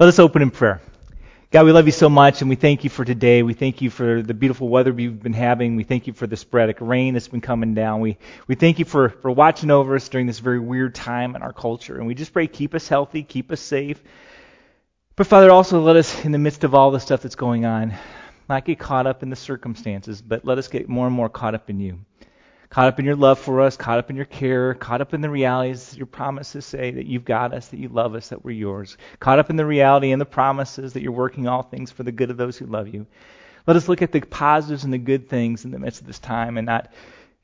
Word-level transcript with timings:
Let 0.00 0.08
us 0.08 0.20
open 0.20 0.42
in 0.42 0.52
prayer. 0.52 0.80
God, 1.50 1.66
we 1.66 1.72
love 1.72 1.86
you 1.86 1.92
so 1.92 2.08
much, 2.08 2.40
and 2.40 2.48
we 2.48 2.54
thank 2.54 2.84
you 2.84 2.90
for 2.90 3.04
today. 3.04 3.42
We 3.42 3.52
thank 3.52 3.82
you 3.82 3.90
for 3.90 4.22
the 4.22 4.32
beautiful 4.32 4.68
weather 4.68 4.92
we've 4.92 5.20
been 5.20 5.32
having. 5.32 5.74
We 5.74 5.82
thank 5.82 6.06
you 6.06 6.12
for 6.12 6.28
the 6.28 6.36
sporadic 6.36 6.76
rain 6.80 7.14
that's 7.14 7.26
been 7.26 7.40
coming 7.40 7.74
down. 7.74 8.00
We, 8.00 8.16
we 8.46 8.54
thank 8.54 8.78
you 8.78 8.84
for, 8.84 9.08
for 9.08 9.32
watching 9.32 9.72
over 9.72 9.96
us 9.96 10.08
during 10.08 10.28
this 10.28 10.38
very 10.38 10.60
weird 10.60 10.94
time 10.94 11.34
in 11.34 11.42
our 11.42 11.52
culture. 11.52 11.96
And 11.98 12.06
we 12.06 12.14
just 12.14 12.32
pray, 12.32 12.46
keep 12.46 12.76
us 12.76 12.86
healthy, 12.86 13.24
keep 13.24 13.50
us 13.50 13.60
safe. 13.60 14.00
But 15.16 15.26
Father, 15.26 15.50
also 15.50 15.80
let 15.80 15.96
us, 15.96 16.24
in 16.24 16.30
the 16.30 16.38
midst 16.38 16.62
of 16.62 16.76
all 16.76 16.92
the 16.92 17.00
stuff 17.00 17.22
that's 17.22 17.34
going 17.34 17.64
on, 17.64 17.92
not 18.48 18.64
get 18.64 18.78
caught 18.78 19.08
up 19.08 19.24
in 19.24 19.30
the 19.30 19.36
circumstances, 19.36 20.22
but 20.22 20.44
let 20.44 20.58
us 20.58 20.68
get 20.68 20.88
more 20.88 21.08
and 21.08 21.16
more 21.16 21.28
caught 21.28 21.56
up 21.56 21.70
in 21.70 21.80
you 21.80 21.98
caught 22.70 22.86
up 22.86 22.98
in 22.98 23.04
your 23.04 23.16
love 23.16 23.38
for 23.38 23.60
us, 23.60 23.76
caught 23.76 23.98
up 23.98 24.10
in 24.10 24.16
your 24.16 24.24
care, 24.24 24.74
caught 24.74 25.00
up 25.00 25.14
in 25.14 25.20
the 25.20 25.30
realities 25.30 25.96
your 25.96 26.06
promises 26.06 26.66
say 26.66 26.90
that 26.90 27.06
you've 27.06 27.24
got 27.24 27.54
us, 27.54 27.68
that 27.68 27.78
you 27.78 27.88
love 27.88 28.14
us, 28.14 28.28
that 28.28 28.44
we're 28.44 28.50
yours, 28.50 28.96
caught 29.20 29.38
up 29.38 29.50
in 29.50 29.56
the 29.56 29.66
reality 29.66 30.12
and 30.12 30.20
the 30.20 30.26
promises 30.26 30.92
that 30.92 31.02
you're 31.02 31.12
working 31.12 31.48
all 31.48 31.62
things 31.62 31.90
for 31.90 32.02
the 32.02 32.12
good 32.12 32.30
of 32.30 32.36
those 32.36 32.58
who 32.58 32.66
love 32.66 32.88
you. 32.88 33.06
Let 33.66 33.76
us 33.76 33.88
look 33.88 34.02
at 34.02 34.12
the 34.12 34.20
positives 34.20 34.84
and 34.84 34.92
the 34.92 34.98
good 34.98 35.28
things 35.28 35.64
in 35.64 35.70
the 35.70 35.78
midst 35.78 36.00
of 36.00 36.06
this 36.06 36.18
time 36.18 36.56
and 36.56 36.66
not 36.66 36.92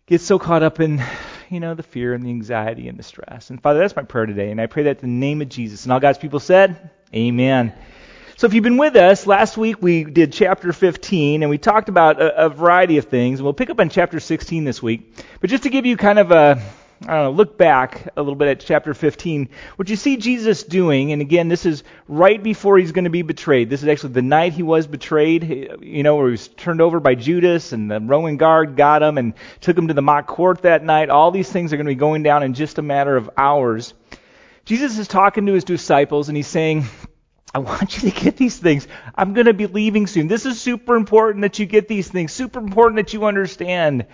get 0.06 0.20
so 0.20 0.38
caught 0.38 0.62
up 0.62 0.80
in, 0.80 1.02
you 1.50 1.60
know, 1.60 1.74
the 1.74 1.82
fear 1.82 2.14
and 2.14 2.24
the 2.24 2.30
anxiety 2.30 2.88
and 2.88 2.98
the 2.98 3.02
stress. 3.02 3.50
And 3.50 3.62
Father, 3.62 3.80
that's 3.80 3.96
my 3.96 4.02
prayer 4.02 4.26
today, 4.26 4.50
and 4.50 4.60
I 4.60 4.66
pray 4.66 4.84
that 4.84 5.02
in 5.02 5.20
the 5.20 5.26
name 5.26 5.42
of 5.42 5.48
Jesus. 5.48 5.84
And 5.84 5.92
all 5.92 6.00
God's 6.00 6.18
people 6.18 6.40
said, 6.40 6.90
Amen. 7.14 7.72
So, 8.36 8.48
if 8.48 8.54
you've 8.54 8.64
been 8.64 8.78
with 8.78 8.96
us, 8.96 9.28
last 9.28 9.56
week 9.56 9.80
we 9.80 10.02
did 10.02 10.32
chapter 10.32 10.72
15 10.72 11.44
and 11.44 11.50
we 11.50 11.56
talked 11.56 11.88
about 11.88 12.20
a, 12.20 12.46
a, 12.46 12.48
variety 12.48 12.98
of 12.98 13.04
things. 13.04 13.38
And 13.38 13.44
We'll 13.44 13.52
pick 13.52 13.70
up 13.70 13.78
on 13.78 13.90
chapter 13.90 14.18
16 14.18 14.64
this 14.64 14.82
week. 14.82 15.24
But 15.40 15.50
just 15.50 15.62
to 15.62 15.70
give 15.70 15.86
you 15.86 15.96
kind 15.96 16.18
of 16.18 16.32
a 16.32 16.60
I 17.02 17.14
don't 17.14 17.24
know, 17.24 17.30
look 17.30 17.56
back 17.56 18.08
a 18.16 18.22
little 18.22 18.34
bit 18.34 18.48
at 18.48 18.58
chapter 18.58 18.92
15, 18.92 19.50
what 19.76 19.88
you 19.88 19.94
see 19.94 20.16
Jesus 20.16 20.64
doing, 20.64 21.12
and 21.12 21.20
again, 21.20 21.48
this 21.48 21.64
is 21.64 21.84
right 22.08 22.42
before 22.42 22.78
he's 22.78 22.92
going 22.92 23.04
to 23.04 23.10
be 23.10 23.22
betrayed. 23.22 23.70
This 23.70 23.82
is 23.82 23.88
actually 23.88 24.14
the 24.14 24.22
night 24.22 24.52
he 24.52 24.62
was 24.62 24.86
betrayed, 24.86 25.78
you 25.80 26.02
know, 26.02 26.16
where 26.16 26.26
he 26.26 26.32
was 26.32 26.48
turned 26.48 26.80
over 26.80 27.00
by 27.00 27.14
Judas, 27.14 27.72
and 27.72 27.90
the 27.90 28.00
Roman 28.00 28.36
guard 28.36 28.76
got 28.76 29.02
him 29.02 29.18
and 29.18 29.34
took 29.60 29.76
him 29.76 29.88
to 29.88 29.94
the 29.94 30.02
mock 30.02 30.26
court 30.26 30.62
that 30.62 30.82
night. 30.82 31.10
All 31.10 31.30
these 31.30 31.50
things 31.52 31.72
are 31.72 31.76
going 31.76 31.86
to 31.86 31.90
be 31.90 31.96
going 31.96 32.22
down 32.22 32.42
in 32.42 32.54
just 32.54 32.78
a 32.78 32.82
matter 32.82 33.16
of 33.16 33.30
hours. 33.36 33.92
Jesus 34.64 34.98
is 34.98 35.06
talking 35.06 35.46
to 35.46 35.52
his 35.52 35.64
disciples, 35.64 36.28
and 36.28 36.36
he's 36.36 36.46
saying, 36.46 36.84
I 37.54 37.58
want 37.58 38.02
you 38.02 38.10
to 38.10 38.20
get 38.20 38.36
these 38.36 38.58
things. 38.58 38.88
I'm 39.14 39.32
going 39.32 39.46
to 39.46 39.54
be 39.54 39.66
leaving 39.66 40.08
soon. 40.08 40.26
This 40.26 40.44
is 40.44 40.60
super 40.60 40.96
important 40.96 41.42
that 41.42 41.60
you 41.60 41.66
get 41.66 41.86
these 41.86 42.08
things, 42.08 42.32
super 42.32 42.58
important 42.58 42.96
that 42.96 43.12
you 43.12 43.26
understand. 43.26 44.06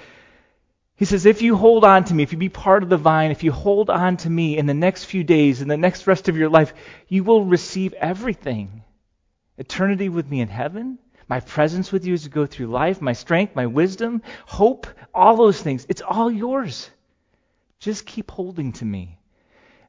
He 0.97 1.06
says, 1.06 1.24
if 1.24 1.41
you 1.41 1.56
hold 1.56 1.82
on 1.82 2.05
to 2.05 2.14
me, 2.14 2.22
if 2.22 2.32
you 2.32 2.38
be 2.38 2.50
part 2.50 2.82
of 2.82 2.91
the 2.91 2.98
vine, 2.98 3.30
if 3.30 3.42
you 3.42 3.52
hold 3.52 3.88
on 3.88 4.19
to 4.19 4.28
me 4.28 4.58
in 4.58 4.66
the 4.66 4.74
next 4.74 5.05
few 5.05 5.24
days, 5.24 5.62
in 5.62 5.69
the 5.69 5.78
next 5.78 6.06
rest 6.06 6.28
of 6.28 6.36
your 6.36 6.50
life, 6.50 6.74
you 7.08 7.24
will 7.24 7.47
receive 7.47 7.94
everything. 7.94 8.84
Eternity 9.56 10.10
with 10.10 10.30
me 10.30 10.42
in 10.42 10.48
heaven, 10.48 10.98
my 11.27 11.41
presence 11.41 11.91
with 11.91 12.04
you 12.04 12.12
as 12.12 12.25
you 12.25 12.30
go 12.30 12.44
through 12.44 12.66
life, 12.66 13.00
my 13.00 13.14
strength, 13.14 13.56
my 13.56 13.64
wisdom, 13.64 14.20
hope, 14.44 14.86
all 15.14 15.36
those 15.36 15.62
things. 15.62 15.86
It's 15.88 16.02
all 16.02 16.30
yours. 16.30 16.91
Just 17.78 18.04
keep 18.04 18.30
holding 18.30 18.72
to 18.72 18.84
me. 18.84 19.19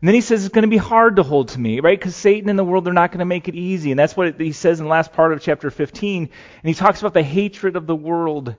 And 0.01 0.07
then 0.07 0.15
he 0.15 0.21
says 0.21 0.43
it's 0.43 0.53
going 0.53 0.63
to 0.63 0.67
be 0.67 0.77
hard 0.77 1.17
to 1.17 1.23
hold 1.23 1.49
to 1.49 1.59
me, 1.59 1.79
right? 1.79 1.97
Because 1.97 2.15
Satan 2.15 2.49
and 2.49 2.57
the 2.57 2.63
world, 2.63 2.85
they're 2.85 2.93
not 2.93 3.11
going 3.11 3.19
to 3.19 3.25
make 3.25 3.47
it 3.47 3.53
easy. 3.53 3.91
And 3.91 3.99
that's 3.99 4.17
what 4.17 4.39
he 4.39 4.51
says 4.51 4.79
in 4.79 4.85
the 4.85 4.89
last 4.89 5.13
part 5.13 5.31
of 5.31 5.41
chapter 5.41 5.69
15. 5.69 6.23
And 6.23 6.29
he 6.67 6.73
talks 6.73 7.01
about 7.01 7.13
the 7.13 7.21
hatred 7.21 7.75
of 7.75 7.85
the 7.85 7.95
world 7.95 8.55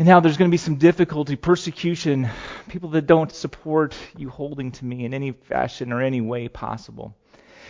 and 0.00 0.08
how 0.08 0.18
there's 0.18 0.36
going 0.36 0.50
to 0.50 0.52
be 0.52 0.58
some 0.58 0.76
difficulty, 0.76 1.36
persecution, 1.36 2.28
people 2.68 2.90
that 2.90 3.06
don't 3.06 3.30
support 3.30 3.94
you 4.16 4.30
holding 4.30 4.72
to 4.72 4.84
me 4.84 5.04
in 5.04 5.14
any 5.14 5.30
fashion 5.30 5.92
or 5.92 6.02
any 6.02 6.20
way 6.20 6.48
possible. 6.48 7.14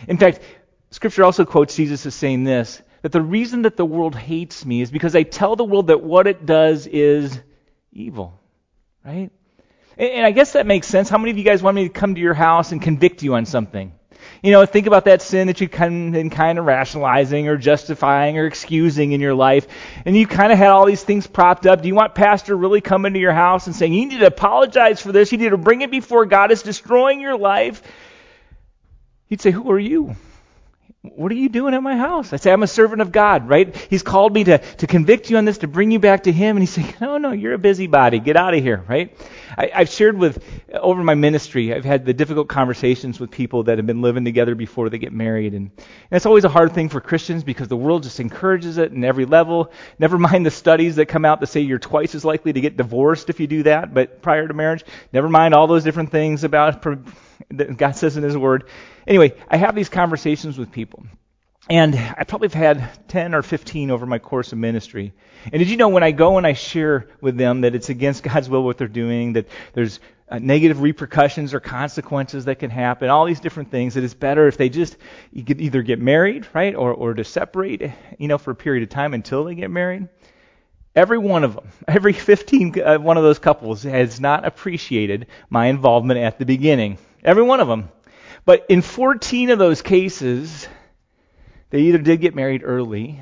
In 0.07 0.17
fact, 0.17 0.39
Scripture 0.89 1.23
also 1.23 1.45
quotes 1.45 1.75
Jesus 1.75 2.07
as 2.07 2.15
saying 2.15 2.43
this 2.43 2.81
that 3.03 3.11
the 3.11 3.21
reason 3.21 3.63
that 3.63 3.75
the 3.75 3.85
world 3.85 4.15
hates 4.15 4.65
me 4.65 4.81
is 4.81 4.89
because 4.89 5.15
I 5.15 5.23
tell 5.23 5.55
the 5.55 5.65
world 5.65 5.87
that 5.87 6.01
what 6.01 6.25
it 6.25 6.45
does 6.45 6.87
is 6.87 7.37
evil, 7.91 8.39
right? 9.05 9.29
And 9.97 10.25
I 10.25 10.31
guess 10.31 10.53
that 10.53 10.65
makes 10.65 10.87
sense. 10.87 11.09
How 11.09 11.17
many 11.17 11.31
of 11.31 11.37
you 11.37 11.43
guys 11.43 11.61
want 11.61 11.75
me 11.75 11.83
to 11.87 11.93
come 11.93 12.15
to 12.15 12.21
your 12.21 12.33
house 12.33 12.71
and 12.71 12.81
convict 12.81 13.21
you 13.21 13.35
on 13.35 13.45
something? 13.45 13.91
You 14.41 14.51
know, 14.51 14.65
think 14.65 14.87
about 14.87 15.05
that 15.05 15.21
sin 15.21 15.47
that 15.47 15.61
you 15.61 15.69
have 15.71 15.89
been 15.89 16.29
kind 16.29 16.59
of 16.59 16.65
rationalizing 16.65 17.47
or 17.47 17.57
justifying 17.57 18.37
or 18.37 18.45
excusing 18.45 19.11
in 19.11 19.21
your 19.21 19.33
life, 19.33 19.67
and 20.05 20.17
you 20.17 20.27
kind 20.27 20.51
of 20.51 20.57
had 20.57 20.69
all 20.69 20.85
these 20.85 21.03
things 21.03 21.27
propped 21.27 21.65
up. 21.65 21.81
Do 21.81 21.87
you 21.87 21.95
want 21.95 22.15
pastor 22.15 22.55
really 22.55 22.81
coming 22.81 23.13
to 23.13 23.19
your 23.19 23.33
house 23.33 23.67
and 23.67 23.75
saying, 23.75 23.93
you 23.93 24.05
need 24.05 24.19
to 24.19 24.27
apologize 24.27 25.01
for 25.01 25.11
this, 25.11 25.31
you 25.31 25.37
need 25.37 25.49
to 25.49 25.57
bring 25.57 25.81
it 25.81 25.91
before 25.91 26.25
God, 26.25 26.51
it's 26.51 26.61
destroying 26.61 27.21
your 27.21 27.37
life? 27.37 27.81
He'd 29.27 29.41
say, 29.41 29.51
who 29.51 29.71
are 29.71 29.79
you? 29.79 30.15
What 31.03 31.33
are 31.33 31.35
you 31.35 31.49
doing 31.49 31.73
at 31.73 31.83
my 31.83 31.97
house? 31.97 32.31
I 32.31 32.37
say, 32.37 32.49
I'm 32.49 32.63
a 32.63 32.67
servant 32.67 33.01
of 33.01 33.11
God, 33.11 33.49
right? 33.49 33.75
He's 33.89 34.03
called 34.03 34.33
me 34.33 34.45
to, 34.45 34.59
to 34.59 34.87
convict 34.87 35.29
you 35.29 35.35
on 35.35 35.43
this, 35.43 35.57
to 35.57 35.67
bring 35.67 35.91
you 35.91 35.99
back 35.99 36.23
to 36.23 36.31
Him. 36.31 36.55
And 36.55 36.63
he's 36.63 36.69
saying, 36.69 36.93
No, 37.01 37.17
no, 37.17 37.33
you're 37.33 37.55
a 37.55 37.57
busybody. 37.57 38.21
Get 38.21 38.37
out 38.37 38.53
of 38.53 38.63
here, 38.63 38.85
right? 38.87 39.13
I, 39.57 39.69
have 39.73 39.89
shared 39.89 40.17
with, 40.17 40.41
over 40.73 41.03
my 41.03 41.15
ministry, 41.15 41.73
I've 41.73 41.83
had 41.83 42.05
the 42.05 42.13
difficult 42.13 42.47
conversations 42.47 43.19
with 43.19 43.31
people 43.31 43.63
that 43.63 43.79
have 43.79 43.85
been 43.85 44.01
living 44.01 44.23
together 44.23 44.55
before 44.55 44.89
they 44.89 44.97
get 44.97 45.11
married. 45.11 45.53
And, 45.53 45.71
and 45.77 45.85
it's 46.11 46.25
always 46.25 46.45
a 46.45 46.49
hard 46.49 46.71
thing 46.71 46.87
for 46.87 47.01
Christians 47.01 47.43
because 47.43 47.67
the 47.67 47.75
world 47.75 48.03
just 48.03 48.21
encourages 48.21 48.77
it 48.77 48.93
in 48.93 49.03
every 49.03 49.25
level. 49.25 49.73
Never 49.99 50.17
mind 50.17 50.45
the 50.45 50.51
studies 50.51 50.95
that 50.95 51.07
come 51.07 51.25
out 51.25 51.41
that 51.41 51.47
say 51.47 51.59
you're 51.59 51.79
twice 51.79 52.15
as 52.15 52.23
likely 52.23 52.53
to 52.53 52.61
get 52.61 52.77
divorced 52.77 53.29
if 53.29 53.41
you 53.41 53.47
do 53.47 53.63
that, 53.63 53.93
but 53.93 54.21
prior 54.21 54.47
to 54.47 54.53
marriage. 54.53 54.85
Never 55.11 55.27
mind 55.27 55.53
all 55.53 55.67
those 55.67 55.83
different 55.83 56.11
things 56.11 56.45
about 56.45 56.81
that 57.51 57.77
God 57.77 57.95
says 57.95 58.17
in 58.17 58.23
His 58.23 58.37
Word. 58.37 58.65
Anyway, 59.07 59.33
I 59.49 59.57
have 59.57 59.75
these 59.75 59.89
conversations 59.89 60.57
with 60.57 60.71
people. 60.71 61.05
And 61.69 61.95
I 61.95 62.25
probably 62.25 62.49
have 62.49 62.77
had 62.77 63.07
10 63.07 63.33
or 63.33 63.41
15 63.41 63.89
over 63.89 64.05
my 64.05 64.19
course 64.19 64.51
of 64.51 64.57
ministry. 64.57 65.13
And 65.45 65.59
did 65.59 65.69
you 65.69 65.77
know 65.77 65.87
when 65.87 66.03
I 66.03 66.11
go 66.11 66.37
and 66.37 66.45
I 66.45 66.53
share 66.53 67.07
with 67.21 67.37
them 67.37 67.61
that 67.61 67.73
it's 67.73 67.89
against 67.89 68.23
God's 68.23 68.49
will 68.49 68.63
what 68.63 68.77
they're 68.77 68.87
doing, 68.87 69.33
that 69.33 69.47
there's 69.73 70.01
uh, 70.27 70.39
negative 70.39 70.81
repercussions 70.81 71.53
or 71.53 71.61
consequences 71.61 72.45
that 72.45 72.59
can 72.59 72.69
happen, 72.69 73.09
all 73.09 73.25
these 73.25 73.39
different 73.39 73.71
things, 73.71 73.93
that 73.93 74.03
it's 74.03 74.13
better 74.13 74.47
if 74.47 74.57
they 74.57 74.67
just 74.67 74.97
either 75.31 75.83
get 75.83 75.99
married, 75.99 76.47
right, 76.53 76.75
or, 76.75 76.93
or 76.93 77.13
to 77.13 77.23
separate, 77.23 77.81
you 78.17 78.27
know, 78.27 78.37
for 78.37 78.51
a 78.51 78.55
period 78.55 78.83
of 78.83 78.89
time 78.89 79.13
until 79.13 79.45
they 79.45 79.55
get 79.55 79.71
married? 79.71 80.09
Every 80.95 81.17
one 81.17 81.43
of 81.43 81.55
them, 81.55 81.67
every 81.87 82.13
15 82.13 82.81
uh, 82.81 82.97
one 82.99 83.17
of 83.17 83.23
those 83.23 83.39
couples 83.39 83.83
has 83.83 84.19
not 84.19 84.45
appreciated 84.45 85.27
my 85.49 85.67
involvement 85.67 86.19
at 86.19 86.39
the 86.39 86.45
beginning. 86.45 86.97
Every 87.23 87.43
one 87.43 87.59
of 87.59 87.67
them. 87.67 87.89
But 88.45 88.65
in 88.69 88.81
14 88.81 89.49
of 89.51 89.59
those 89.59 89.81
cases, 89.81 90.67
they 91.69 91.81
either 91.81 91.97
did 91.97 92.19
get 92.19 92.35
married 92.35 92.61
early, 92.63 93.21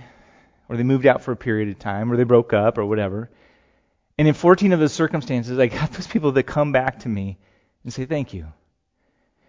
or 0.67 0.75
they 0.75 0.83
moved 0.83 1.05
out 1.05 1.21
for 1.21 1.31
a 1.31 1.37
period 1.37 1.69
of 1.69 1.79
time, 1.79 2.11
or 2.11 2.17
they 2.17 2.23
broke 2.23 2.53
up, 2.53 2.77
or 2.77 2.85
whatever. 2.85 3.29
And 4.17 4.27
in 4.27 4.33
14 4.33 4.73
of 4.73 4.79
those 4.79 4.93
circumstances, 4.93 5.57
I 5.59 5.67
got 5.67 5.91
those 5.93 6.07
people 6.07 6.31
that 6.33 6.43
come 6.43 6.71
back 6.71 6.99
to 6.99 7.09
me 7.09 7.37
and 7.83 7.93
say, 7.93 8.05
Thank 8.05 8.33
you. 8.33 8.47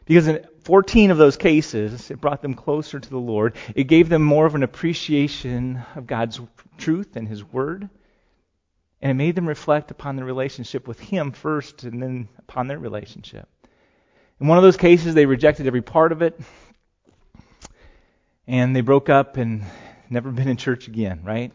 Because 0.04 0.26
in 0.26 0.44
14 0.64 1.10
of 1.10 1.18
those 1.18 1.36
cases, 1.36 2.10
it 2.10 2.20
brought 2.20 2.42
them 2.42 2.54
closer 2.54 2.98
to 2.98 3.10
the 3.10 3.18
Lord. 3.18 3.56
It 3.74 3.84
gave 3.84 4.08
them 4.08 4.22
more 4.22 4.46
of 4.46 4.54
an 4.54 4.64
appreciation 4.64 5.80
of 5.94 6.06
God's 6.06 6.40
truth 6.76 7.16
and 7.16 7.28
His 7.28 7.44
Word. 7.44 7.88
And 9.02 9.10
it 9.10 9.14
made 9.14 9.34
them 9.34 9.48
reflect 9.48 9.90
upon 9.90 10.14
their 10.14 10.24
relationship 10.24 10.86
with 10.86 11.00
Him 11.00 11.32
first 11.32 11.82
and 11.82 12.00
then 12.00 12.28
upon 12.38 12.68
their 12.68 12.78
relationship. 12.78 13.48
In 14.40 14.46
one 14.46 14.58
of 14.58 14.62
those 14.62 14.76
cases, 14.76 15.14
they 15.14 15.26
rejected 15.26 15.66
every 15.66 15.82
part 15.82 16.12
of 16.12 16.22
it, 16.22 16.40
and 18.46 18.74
they 18.74 18.80
broke 18.80 19.08
up 19.08 19.36
and 19.36 19.64
never 20.08 20.30
been 20.30 20.48
in 20.48 20.56
church 20.56 20.88
again, 20.88 21.20
right? 21.24 21.52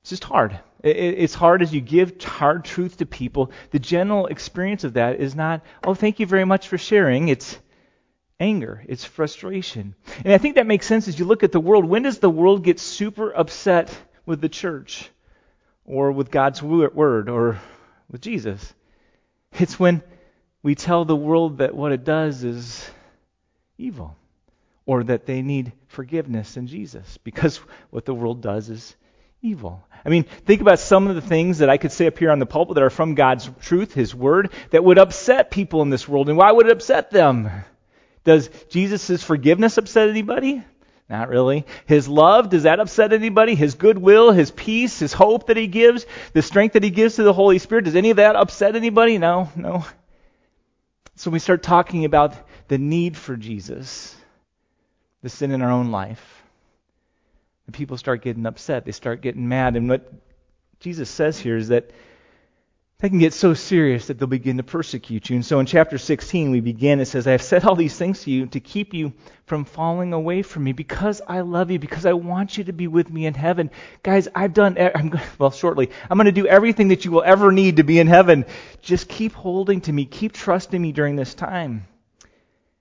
It's 0.00 0.10
just 0.10 0.24
hard. 0.24 0.58
It's 0.82 1.34
hard 1.34 1.62
as 1.62 1.74
you 1.74 1.80
give 1.80 2.22
hard 2.22 2.64
truth 2.64 2.96
to 2.98 3.06
people. 3.06 3.52
The 3.70 3.78
general 3.78 4.26
experience 4.26 4.84
of 4.84 4.94
that 4.94 5.20
is 5.20 5.34
not, 5.34 5.62
oh, 5.84 5.94
thank 5.94 6.20
you 6.20 6.26
very 6.26 6.44
much 6.44 6.68
for 6.68 6.78
sharing. 6.78 7.28
It's 7.28 7.58
anger, 8.38 8.82
it's 8.88 9.04
frustration. 9.04 9.94
And 10.24 10.32
I 10.32 10.38
think 10.38 10.54
that 10.54 10.66
makes 10.66 10.86
sense 10.86 11.06
as 11.06 11.18
you 11.18 11.26
look 11.26 11.42
at 11.42 11.52
the 11.52 11.60
world. 11.60 11.84
When 11.84 12.02
does 12.02 12.18
the 12.18 12.30
world 12.30 12.64
get 12.64 12.80
super 12.80 13.30
upset 13.30 13.94
with 14.26 14.40
the 14.40 14.48
church 14.48 15.10
or 15.90 16.12
with 16.12 16.30
God's 16.30 16.62
word 16.62 17.28
or 17.28 17.58
with 18.10 18.20
Jesus? 18.20 18.74
It's 19.58 19.78
when 19.78 20.02
we 20.62 20.76
tell 20.76 21.04
the 21.04 21.16
world 21.16 21.58
that 21.58 21.74
what 21.74 21.90
it 21.92 22.04
does 22.04 22.44
is 22.44 22.88
evil 23.76 24.16
or 24.86 25.02
that 25.04 25.26
they 25.26 25.42
need 25.42 25.72
forgiveness 25.88 26.56
in 26.56 26.68
Jesus 26.68 27.18
because 27.18 27.56
what 27.90 28.04
the 28.04 28.14
world 28.14 28.40
does 28.40 28.70
is 28.70 28.94
evil. 29.42 29.82
I 30.04 30.10
mean, 30.10 30.24
think 30.24 30.60
about 30.60 30.78
some 30.78 31.08
of 31.08 31.16
the 31.16 31.20
things 31.20 31.58
that 31.58 31.70
I 31.70 31.76
could 31.76 31.92
say 31.92 32.06
up 32.06 32.18
here 32.18 32.30
on 32.30 32.38
the 32.38 32.46
pulpit 32.46 32.76
that 32.76 32.84
are 32.84 32.90
from 32.90 33.14
God's 33.14 33.50
truth, 33.62 33.92
His 33.92 34.14
Word, 34.14 34.52
that 34.70 34.84
would 34.84 34.98
upset 34.98 35.50
people 35.50 35.82
in 35.82 35.90
this 35.90 36.06
world. 36.06 36.28
And 36.28 36.38
why 36.38 36.52
would 36.52 36.66
it 36.66 36.72
upset 36.72 37.10
them? 37.10 37.50
Does 38.22 38.48
Jesus' 38.68 39.22
forgiveness 39.22 39.78
upset 39.78 40.08
anybody? 40.08 40.62
Not 41.10 41.28
really. 41.28 41.66
His 41.86 42.06
love, 42.06 42.50
does 42.50 42.62
that 42.62 42.78
upset 42.78 43.12
anybody? 43.12 43.56
His 43.56 43.74
goodwill, 43.74 44.30
his 44.30 44.52
peace, 44.52 45.00
his 45.00 45.12
hope 45.12 45.48
that 45.48 45.56
he 45.56 45.66
gives, 45.66 46.06
the 46.34 46.40
strength 46.40 46.74
that 46.74 46.84
he 46.84 46.90
gives 46.90 47.16
to 47.16 47.24
the 47.24 47.32
Holy 47.32 47.58
Spirit, 47.58 47.86
does 47.86 47.96
any 47.96 48.10
of 48.10 48.18
that 48.18 48.36
upset 48.36 48.76
anybody? 48.76 49.18
No, 49.18 49.50
no. 49.56 49.84
So 51.16 51.32
we 51.32 51.40
start 51.40 51.64
talking 51.64 52.04
about 52.04 52.34
the 52.68 52.78
need 52.78 53.16
for 53.16 53.36
Jesus. 53.36 54.16
the 55.22 55.28
sin 55.28 55.50
in 55.50 55.62
our 55.62 55.70
own 55.70 55.90
life, 55.90 56.42
the 57.66 57.72
people 57.72 57.96
start 57.96 58.22
getting 58.22 58.46
upset. 58.46 58.84
They 58.84 58.92
start 58.92 59.20
getting 59.20 59.48
mad. 59.48 59.76
And 59.76 59.88
what 59.88 60.12
Jesus 60.80 61.10
says 61.10 61.38
here 61.38 61.56
is 61.56 61.68
that 61.68 61.90
they 63.00 63.08
can 63.08 63.18
get 63.18 63.32
so 63.32 63.54
serious 63.54 64.06
that 64.06 64.18
they'll 64.18 64.28
begin 64.28 64.58
to 64.58 64.62
persecute 64.62 65.30
you. 65.30 65.36
And 65.36 65.44
so 65.44 65.58
in 65.58 65.64
chapter 65.64 65.96
16, 65.96 66.50
we 66.50 66.60
begin, 66.60 67.00
it 67.00 67.06
says, 67.06 67.26
I 67.26 67.30
have 67.30 67.42
said 67.42 67.64
all 67.64 67.74
these 67.74 67.96
things 67.96 68.24
to 68.24 68.30
you 68.30 68.46
to 68.48 68.60
keep 68.60 68.92
you 68.92 69.14
from 69.46 69.64
falling 69.64 70.12
away 70.12 70.42
from 70.42 70.64
me 70.64 70.72
because 70.72 71.22
I 71.26 71.40
love 71.40 71.70
you, 71.70 71.78
because 71.78 72.04
I 72.04 72.12
want 72.12 72.58
you 72.58 72.64
to 72.64 72.74
be 72.74 72.88
with 72.88 73.10
me 73.10 73.24
in 73.24 73.32
heaven. 73.32 73.70
Guys, 74.02 74.28
I've 74.34 74.52
done, 74.52 74.76
I'm, 74.78 75.18
well, 75.38 75.50
shortly, 75.50 75.90
I'm 76.10 76.18
going 76.18 76.26
to 76.26 76.32
do 76.32 76.46
everything 76.46 76.88
that 76.88 77.06
you 77.06 77.10
will 77.10 77.22
ever 77.22 77.50
need 77.50 77.76
to 77.76 77.84
be 77.84 77.98
in 77.98 78.06
heaven. 78.06 78.44
Just 78.82 79.08
keep 79.08 79.32
holding 79.32 79.80
to 79.82 79.92
me, 79.92 80.04
keep 80.04 80.34
trusting 80.34 80.80
me 80.80 80.92
during 80.92 81.16
this 81.16 81.34
time. 81.34 81.86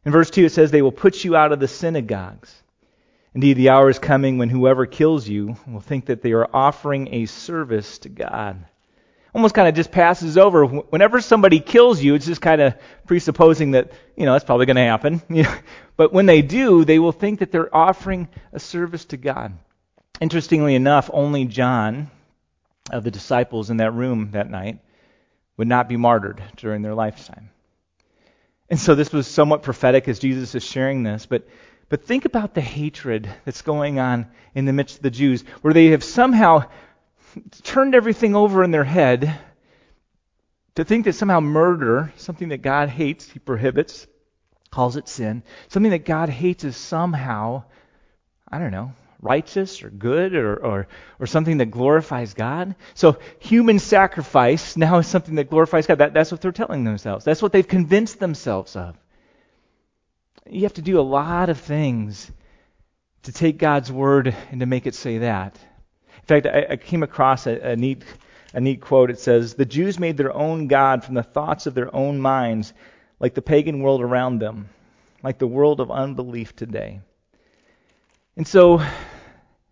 In 0.03 0.11
verse 0.11 0.29
2, 0.31 0.45
it 0.45 0.51
says, 0.51 0.69
They 0.69 0.81
will 0.81 0.91
put 0.91 1.23
you 1.23 1.37
out 1.37 1.53
of 1.53 1.61
the 1.61 1.67
synagogues. 1.67 2.53
Indeed, 3.33 3.55
the 3.55 3.69
hour 3.69 3.89
is 3.89 3.99
coming 3.99 4.37
when 4.37 4.49
whoever 4.49 4.85
kills 4.85 5.29
you 5.29 5.55
will 5.65 5.79
think 5.79 6.07
that 6.07 6.21
they 6.21 6.33
are 6.33 6.49
offering 6.51 7.13
a 7.13 7.25
service 7.25 7.99
to 7.99 8.09
God 8.09 8.65
almost 9.33 9.55
kind 9.55 9.67
of 9.67 9.75
just 9.75 9.91
passes 9.91 10.37
over. 10.37 10.65
Whenever 10.65 11.21
somebody 11.21 11.59
kills 11.59 12.01
you, 12.01 12.15
it's 12.15 12.25
just 12.25 12.41
kind 12.41 12.61
of 12.61 12.75
presupposing 13.05 13.71
that, 13.71 13.91
you 14.15 14.25
know, 14.25 14.33
that's 14.33 14.45
probably 14.45 14.65
going 14.65 14.75
to 14.75 14.83
happen. 14.83 15.21
but 15.97 16.13
when 16.13 16.25
they 16.25 16.41
do, 16.41 16.85
they 16.85 16.99
will 16.99 17.11
think 17.11 17.39
that 17.39 17.51
they're 17.51 17.75
offering 17.75 18.27
a 18.51 18.59
service 18.59 19.05
to 19.05 19.17
God. 19.17 19.57
Interestingly 20.19 20.75
enough, 20.75 21.09
only 21.13 21.45
John 21.45 22.09
of 22.91 23.03
the 23.03 23.11
disciples 23.11 23.69
in 23.69 23.77
that 23.77 23.91
room 23.91 24.31
that 24.31 24.49
night 24.49 24.79
would 25.57 25.67
not 25.67 25.87
be 25.87 25.97
martyred 25.97 26.41
during 26.57 26.81
their 26.81 26.95
lifetime. 26.95 27.49
And 28.69 28.79
so 28.79 28.95
this 28.95 29.11
was 29.11 29.27
somewhat 29.27 29.63
prophetic 29.63 30.07
as 30.07 30.19
Jesus 30.19 30.55
is 30.55 30.63
sharing 30.63 31.03
this, 31.03 31.25
but 31.25 31.47
but 31.89 32.05
think 32.05 32.25
about 32.25 32.53
the 32.53 32.61
hatred 32.61 33.27
that's 33.45 33.63
going 33.63 33.99
on 33.99 34.27
in 34.53 34.65
the 34.65 34.73
midst 34.73 34.97
of 34.97 35.01
the 35.01 35.09
Jews, 35.09 35.41
where 35.61 35.73
they 35.73 35.87
have 35.87 36.03
somehow 36.03 36.65
turned 37.63 37.95
everything 37.95 38.35
over 38.35 38.63
in 38.63 38.71
their 38.71 38.83
head 38.83 39.39
to 40.75 40.83
think 40.83 41.05
that 41.05 41.13
somehow 41.13 41.39
murder, 41.39 42.13
something 42.17 42.49
that 42.49 42.61
God 42.61 42.89
hates, 42.89 43.29
He 43.29 43.39
prohibits, 43.39 44.07
calls 44.71 44.95
it 44.95 45.07
sin, 45.07 45.43
something 45.67 45.91
that 45.91 46.05
God 46.05 46.29
hates 46.29 46.63
is 46.63 46.77
somehow, 46.77 47.63
I 48.47 48.59
don't 48.59 48.71
know, 48.71 48.93
righteous 49.21 49.83
or 49.83 49.89
good 49.89 50.35
or, 50.35 50.55
or, 50.55 50.87
or 51.19 51.27
something 51.27 51.57
that 51.57 51.71
glorifies 51.71 52.33
God. 52.33 52.75
So 52.93 53.19
human 53.39 53.79
sacrifice 53.79 54.77
now 54.77 54.99
is 54.99 55.07
something 55.07 55.35
that 55.35 55.49
glorifies 55.49 55.87
God. 55.87 55.97
That, 55.97 56.13
that's 56.13 56.31
what 56.31 56.41
they're 56.41 56.51
telling 56.51 56.83
themselves. 56.83 57.25
That's 57.25 57.41
what 57.41 57.51
they've 57.51 57.67
convinced 57.67 58.19
themselves 58.19 58.75
of. 58.75 58.95
You 60.49 60.63
have 60.63 60.73
to 60.75 60.81
do 60.81 60.99
a 60.99 61.01
lot 61.01 61.49
of 61.49 61.59
things 61.59 62.31
to 63.23 63.31
take 63.31 63.57
God's 63.57 63.91
word 63.91 64.33
and 64.51 64.61
to 64.61 64.65
make 64.65 64.87
it 64.87 64.95
say 64.95 65.19
that. 65.19 65.59
In 66.29 66.41
fact, 66.41 66.55
I, 66.55 66.73
I 66.73 66.75
came 66.77 67.01
across 67.01 67.47
a, 67.47 67.71
a 67.71 67.75
neat 67.75 68.03
a 68.53 68.61
neat 68.61 68.81
quote. 68.81 69.09
It 69.09 69.19
says, 69.19 69.55
The 69.55 69.65
Jews 69.65 69.99
made 69.99 70.17
their 70.17 70.33
own 70.33 70.67
God 70.67 71.03
from 71.03 71.15
the 71.15 71.23
thoughts 71.23 71.65
of 71.65 71.73
their 71.73 71.93
own 71.95 72.19
minds, 72.19 72.73
like 73.19 73.33
the 73.33 73.41
pagan 73.41 73.81
world 73.81 74.01
around 74.01 74.39
them, 74.39 74.69
like 75.23 75.39
the 75.39 75.47
world 75.47 75.79
of 75.79 75.91
unbelief 75.91 76.55
today. 76.55 77.01
And 78.37 78.47
so, 78.47 78.81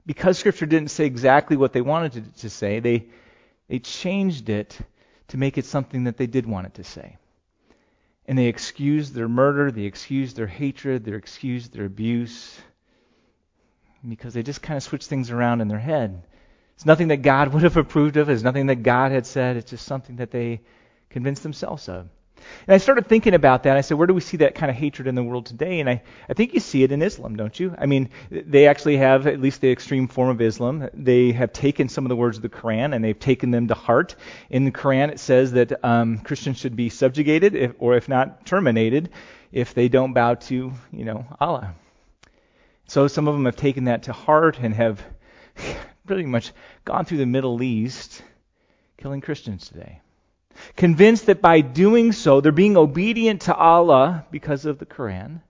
because 0.06 0.38
Scripture 0.38 0.66
didn't 0.66 0.92
say 0.92 1.06
exactly 1.06 1.58
what 1.58 1.74
they 1.74 1.82
wanted 1.82 2.18
it 2.18 2.36
to 2.38 2.50
say, 2.50 2.80
they, 2.80 3.06
they 3.68 3.80
changed 3.80 4.50
it 4.50 4.78
to 5.30 5.38
make 5.38 5.58
it 5.58 5.66
something 5.66 6.06
that 6.06 6.18
they 6.18 6.28
did 6.28 6.46
want 6.46 6.68
it 6.68 6.74
to 6.76 6.84
say. 6.84 7.18
And 8.28 8.38
they 8.38 8.48
excused 8.48 9.14
their 9.14 9.30
murder, 9.30 9.72
they 9.72 9.84
excused 9.84 10.36
their 10.36 10.48
hatred, 10.48 11.06
they 11.06 11.14
excused 11.14 11.74
their 11.74 11.86
abuse, 11.86 12.60
because 14.08 14.34
they 14.34 14.44
just 14.44 14.62
kind 14.62 14.78
of 14.78 14.84
switched 14.84 15.08
things 15.08 15.32
around 15.32 15.62
in 15.62 15.68
their 15.68 15.80
head. 15.80 16.24
It's 16.78 16.86
nothing 16.86 17.08
that 17.08 17.18
God 17.18 17.48
would 17.54 17.64
have 17.64 17.76
approved 17.76 18.18
of. 18.18 18.30
It's 18.30 18.44
nothing 18.44 18.68
that 18.68 18.84
God 18.84 19.12
had 19.12 19.26
said. 19.26 19.58
It's 19.58 19.72
just 19.72 19.86
something 19.86 20.18
that 20.18 20.32
they 20.32 20.62
convinced 21.10 21.42
themselves 21.42 21.90
of. 21.90 22.08
And 22.68 22.76
I 22.76 22.78
started 22.78 23.08
thinking 23.08 23.34
about 23.34 23.64
that. 23.64 23.78
I 23.78 23.82
said, 23.82 23.98
where 23.98 24.06
do 24.06 24.14
we 24.14 24.22
see 24.22 24.38
that 24.38 24.54
kind 24.54 24.70
of 24.70 24.76
hatred 24.76 25.08
in 25.08 25.16
the 25.16 25.24
world 25.24 25.48
today? 25.48 25.80
And 25.80 25.90
I, 25.90 26.04
I 26.30 26.34
think 26.34 26.54
you 26.54 26.60
see 26.60 26.84
it 26.84 26.92
in 26.92 27.02
Islam, 27.02 27.36
don't 27.36 27.60
you? 27.60 27.76
I 27.80 27.88
mean, 27.88 28.12
they 28.30 28.68
actually 28.68 28.98
have, 28.98 29.26
at 29.26 29.42
least 29.42 29.60
the 29.60 29.72
extreme 29.72 30.08
form 30.08 30.30
of 30.30 30.40
Islam, 30.40 30.88
they 30.94 31.32
have 31.32 31.52
taken 31.52 31.90
some 31.90 32.06
of 32.06 32.10
the 32.10 32.16
words 32.16 32.38
of 32.38 32.44
the 32.44 32.50
Quran 32.50 32.96
and 32.96 33.04
they've 33.04 33.18
taken 33.18 33.50
them 33.50 33.68
to 33.70 33.74
heart. 33.74 34.16
In 34.52 34.66
the 34.66 34.72
Quran, 34.72 35.10
it 35.10 35.20
says 35.20 35.54
that 35.54 35.84
um, 35.84 36.20
Christians 36.20 36.60
should 36.60 36.76
be 36.76 36.90
subjugated, 36.90 37.56
if, 37.56 37.74
or 37.80 37.96
if 37.96 38.08
not 38.08 38.46
terminated, 38.46 39.10
if 39.52 39.74
they 39.74 39.88
don't 39.90 40.14
bow 40.14 40.36
to, 40.36 40.72
you 40.94 41.06
know, 41.06 41.26
Allah. 41.40 41.74
So 42.86 43.08
some 43.08 43.28
of 43.28 43.34
them 43.34 43.46
have 43.46 43.56
taken 43.56 43.86
that 43.86 44.04
to 44.04 44.14
heart 44.14 44.60
and 44.62 44.76
have 44.76 45.04
pretty 46.08 46.26
much 46.26 46.52
gone 46.86 47.06
through 47.06 47.20
the 47.20 47.26
Middle 47.26 47.62
East 47.62 48.24
killing 48.98 49.22
Christians 49.22 49.68
today. 49.68 50.02
Convinced 50.76 51.28
that 51.28 51.42
by 51.42 51.62
doing 51.62 52.12
so, 52.12 52.42
they're 52.42 52.52
being 52.52 52.78
obedient 52.78 53.42
to 53.42 53.56
Allah 53.56 54.26
because 54.32 54.66
of 54.66 54.80
the 54.80 54.88
Quran, 54.88 55.42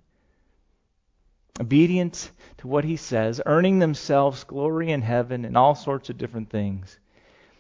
obedient 1.60 2.30
to 2.58 2.68
what 2.68 2.84
He 2.84 2.98
says, 2.98 3.40
earning 3.46 3.80
themselves 3.80 4.44
glory 4.44 4.92
in 4.92 5.02
heaven 5.02 5.46
and 5.46 5.56
all 5.56 5.76
sorts 5.76 6.10
of 6.10 6.18
different 6.18 6.50
things. 6.50 7.00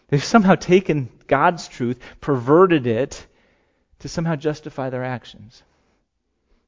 They've 0.09 0.23
somehow 0.23 0.55
taken 0.55 1.09
God's 1.27 1.67
truth, 1.67 1.99
perverted 2.19 2.85
it 2.85 3.25
to 3.99 4.09
somehow 4.09 4.35
justify 4.35 4.89
their 4.89 5.03
actions. 5.03 5.63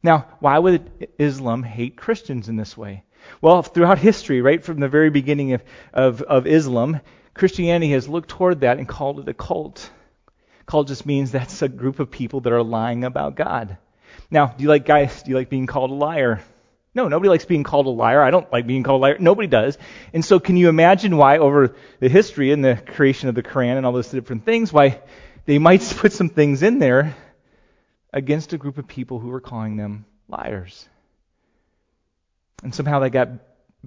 Now, 0.01 0.27
why 0.39 0.57
would 0.57 1.09
Islam 1.19 1.63
hate 1.63 1.97
Christians 1.97 2.47
in 2.47 2.55
this 2.55 2.77
way? 2.77 3.03
Well, 3.41 3.63
throughout 3.63 3.99
history, 3.99 4.41
right 4.41 4.63
from 4.63 4.79
the 4.79 4.87
very 4.87 5.09
beginning 5.09 5.53
of, 5.53 5.63
of, 5.93 6.21
of 6.21 6.47
Islam, 6.47 6.99
Christianity 7.33 7.91
has 7.91 8.07
looked 8.07 8.29
toward 8.29 8.61
that 8.61 8.77
and 8.77 8.87
called 8.87 9.19
it 9.19 9.29
a 9.29 9.33
cult. 9.33 9.89
Cult 10.65 10.87
just 10.87 11.05
means 11.05 11.31
that's 11.31 11.61
a 11.61 11.69
group 11.69 11.99
of 11.99 12.11
people 12.11 12.41
that 12.41 12.53
are 12.53 12.63
lying 12.63 13.03
about 13.03 13.35
God. 13.35 13.77
Now, 14.29 14.47
do 14.47 14.63
you 14.63 14.69
like 14.69 14.85
guys? 14.85 15.23
Do 15.23 15.31
you 15.31 15.37
like 15.37 15.49
being 15.49 15.65
called 15.65 15.91
a 15.91 15.93
liar? 15.93 16.41
No, 16.93 17.07
nobody 17.07 17.29
likes 17.29 17.45
being 17.45 17.63
called 17.63 17.85
a 17.85 17.91
liar. 17.91 18.21
I 18.21 18.31
don't 18.31 18.51
like 18.51 18.67
being 18.67 18.83
called 18.83 18.99
a 18.99 19.03
liar. 19.03 19.17
Nobody 19.19 19.47
does. 19.47 19.77
And 20.13 20.25
so, 20.25 20.39
can 20.39 20.57
you 20.57 20.69
imagine 20.69 21.17
why, 21.17 21.37
over 21.37 21.75
the 21.99 22.09
history 22.09 22.51
and 22.51 22.63
the 22.63 22.75
creation 22.75 23.29
of 23.29 23.35
the 23.35 23.43
Quran 23.43 23.77
and 23.77 23.85
all 23.85 23.93
those 23.93 24.09
different 24.09 24.45
things, 24.45 24.73
why 24.73 24.99
they 25.45 25.59
might 25.59 25.81
put 25.97 26.13
some 26.13 26.29
things 26.29 26.61
in 26.61 26.79
there 26.79 27.15
against 28.11 28.53
a 28.53 28.57
group 28.57 28.77
of 28.77 28.87
people 28.87 29.19
who 29.19 29.31
are 29.31 29.41
calling 29.41 29.77
them 29.77 30.05
liars? 30.27 30.89
And 32.63 32.73
somehow 32.73 32.99
that 32.99 33.11
got 33.11 33.29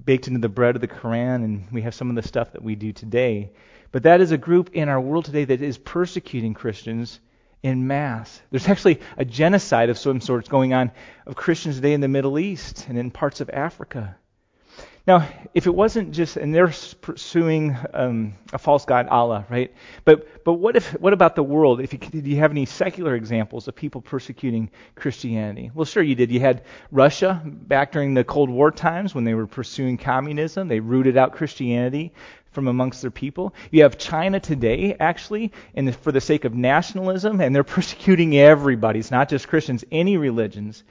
baked 0.02 0.28
into 0.28 0.40
the 0.40 0.48
bread 0.48 0.74
of 0.74 0.80
the 0.80 0.88
Quran, 0.88 1.44
and 1.44 1.66
we 1.70 1.82
have 1.82 1.94
some 1.94 2.08
of 2.08 2.16
the 2.16 2.26
stuff 2.26 2.52
that 2.52 2.62
we 2.62 2.74
do 2.74 2.92
today. 2.92 3.52
But 3.90 4.04
that 4.04 4.20
is 4.20 4.32
a 4.32 4.38
group 4.38 4.70
in 4.72 4.88
our 4.88 5.00
world 5.00 5.26
today 5.26 5.44
that 5.44 5.60
is 5.60 5.76
persecuting 5.76 6.54
Christians 6.54 7.20
in 7.62 7.86
mass. 7.86 8.40
There's 8.50 8.68
actually 8.68 9.00
a 9.16 9.24
genocide 9.24 9.90
of 9.90 9.98
some 9.98 10.20
sorts 10.20 10.48
going 10.48 10.72
on 10.72 10.90
of 11.26 11.36
Christians 11.36 11.76
today 11.76 11.92
in 11.92 12.00
the 12.00 12.08
Middle 12.08 12.38
East 12.38 12.86
and 12.88 12.98
in 12.98 13.10
parts 13.10 13.40
of 13.40 13.50
Africa. 13.50 14.16
Now, 15.04 15.28
if 15.52 15.66
it 15.66 15.74
wasn't 15.74 16.12
just, 16.12 16.36
and 16.36 16.54
they're 16.54 16.72
pursuing 17.00 17.76
um, 17.92 18.34
a 18.52 18.58
false 18.58 18.84
god, 18.84 19.08
Allah, 19.08 19.44
right? 19.50 19.74
But 20.04 20.44
but 20.44 20.54
what 20.54 20.76
if 20.76 20.92
what 21.00 21.12
about 21.12 21.34
the 21.34 21.42
world? 21.42 21.80
If 21.80 21.92
you, 21.92 21.98
did 21.98 22.24
you 22.24 22.36
have 22.36 22.52
any 22.52 22.66
secular 22.66 23.16
examples 23.16 23.66
of 23.66 23.74
people 23.74 24.00
persecuting 24.00 24.70
Christianity? 24.94 25.72
Well, 25.74 25.86
sure 25.86 26.04
you 26.04 26.14
did. 26.14 26.30
You 26.30 26.38
had 26.38 26.62
Russia 26.92 27.42
back 27.44 27.90
during 27.90 28.14
the 28.14 28.22
Cold 28.22 28.48
War 28.48 28.70
times 28.70 29.12
when 29.12 29.24
they 29.24 29.34
were 29.34 29.48
pursuing 29.48 29.98
communism. 29.98 30.68
They 30.68 30.78
rooted 30.78 31.16
out 31.16 31.32
Christianity 31.32 32.12
from 32.52 32.68
amongst 32.68 33.02
their 33.02 33.10
people. 33.10 33.54
You 33.72 33.82
have 33.82 33.98
China 33.98 34.38
today, 34.38 34.94
actually, 35.00 35.52
the, 35.74 35.92
for 35.92 36.12
the 36.12 36.20
sake 36.20 36.44
of 36.44 36.54
nationalism, 36.54 37.40
and 37.40 37.54
they're 37.54 37.64
persecuting 37.78 38.36
everybody. 38.36 39.00
It's 39.00 39.10
not 39.10 39.28
just 39.28 39.48
Christians, 39.48 39.84
any 39.90 40.16
religions. 40.16 40.84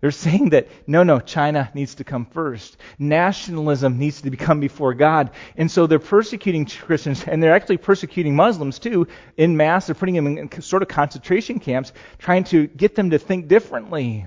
They're 0.00 0.10
saying 0.10 0.50
that 0.50 0.68
no, 0.86 1.02
no, 1.02 1.20
China 1.20 1.70
needs 1.74 1.96
to 1.96 2.04
come 2.04 2.26
first. 2.26 2.76
Nationalism 2.98 3.98
needs 3.98 4.20
to 4.22 4.30
become 4.30 4.60
before 4.60 4.92
God. 4.92 5.30
And 5.56 5.70
so 5.70 5.86
they're 5.86 5.98
persecuting 5.98 6.66
Christians, 6.66 7.24
and 7.26 7.42
they're 7.42 7.54
actually 7.54 7.78
persecuting 7.78 8.36
Muslims 8.36 8.78
too, 8.78 9.08
in 9.36 9.56
mass. 9.56 9.86
They're 9.86 9.94
putting 9.94 10.14
them 10.14 10.26
in 10.26 10.60
sort 10.60 10.82
of 10.82 10.88
concentration 10.88 11.60
camps, 11.60 11.92
trying 12.18 12.44
to 12.44 12.66
get 12.66 12.94
them 12.94 13.10
to 13.10 13.18
think 13.18 13.48
differently. 13.48 14.26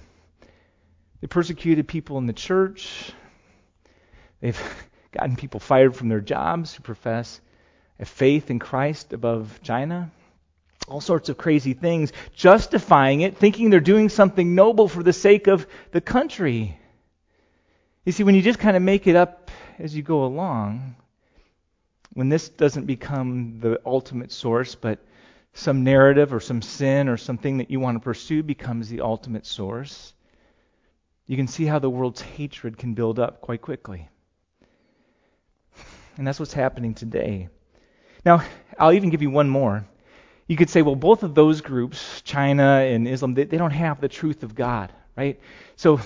They 1.21 1.27
persecuted 1.27 1.87
people 1.87 2.17
in 2.17 2.25
the 2.25 2.33
church. 2.33 3.11
They've 4.41 4.59
gotten 5.11 5.35
people 5.35 5.59
fired 5.59 5.95
from 5.95 6.09
their 6.09 6.21
jobs 6.21 6.73
who 6.73 6.81
profess 6.81 7.41
a 7.99 8.05
faith 8.05 8.49
in 8.49 8.57
Christ 8.57 9.13
above 9.13 9.59
China 9.61 10.11
all 10.89 11.01
sorts 11.01 11.29
of 11.29 11.37
crazy 11.37 11.73
things, 11.73 12.11
justifying 12.33 13.21
it, 13.21 13.37
thinking 13.37 13.69
they're 13.69 13.79
doing 13.79 14.09
something 14.09 14.55
noble 14.55 14.87
for 14.87 15.03
the 15.03 15.13
sake 15.13 15.47
of 15.47 15.67
the 15.91 16.01
country. 16.01 16.77
You 18.05 18.11
see, 18.11 18.23
when 18.23 18.35
you 18.35 18.41
just 18.41 18.59
kind 18.59 18.75
of 18.75 18.81
make 18.81 19.07
it 19.07 19.15
up 19.15 19.51
as 19.77 19.95
you 19.95 20.01
go 20.01 20.25
along, 20.25 20.95
when 22.13 22.29
this 22.29 22.49
doesn't 22.49 22.85
become 22.85 23.59
the 23.59 23.79
ultimate 23.85 24.31
source, 24.31 24.75
but 24.75 24.99
some 25.53 25.83
narrative 25.83 26.33
or 26.33 26.39
some 26.39 26.61
sin 26.61 27.07
or 27.07 27.17
something 27.17 27.57
that 27.59 27.69
you 27.69 27.79
want 27.79 27.95
to 27.95 27.99
pursue 27.99 28.41
becomes 28.43 28.89
the 28.89 29.01
ultimate 29.01 29.45
source, 29.45 30.13
you 31.27 31.37
can 31.37 31.47
see 31.47 31.65
how 31.65 31.77
the 31.77 31.89
world's 31.89 32.21
hatred 32.21 32.77
can 32.77 32.95
build 32.95 33.19
up 33.19 33.41
quite 33.41 33.61
quickly. 33.61 34.09
And 36.17 36.25
that's 36.25 36.39
what's 36.39 36.53
happening 36.53 36.95
today. 36.95 37.49
Now, 38.25 38.43
I'll 38.77 38.93
even 38.93 39.09
give 39.09 39.21
you 39.21 39.29
one 39.29 39.47
more. 39.47 39.85
You 40.49 40.57
could 40.57 40.71
say, 40.71 40.81
well, 40.81 40.95
both 40.95 41.21
of 41.21 41.35
those 41.35 41.61
groups, 41.61 42.23
China 42.23 42.79
and 42.81 43.07
Islam, 43.07 43.35
they, 43.35 43.43
they 43.43 43.57
don't 43.57 43.69
have 43.69 44.01
the 44.01 44.09
truth 44.09 44.41
of 44.41 44.55
God, 44.55 44.91
right? 45.15 45.39
So, 45.75 46.01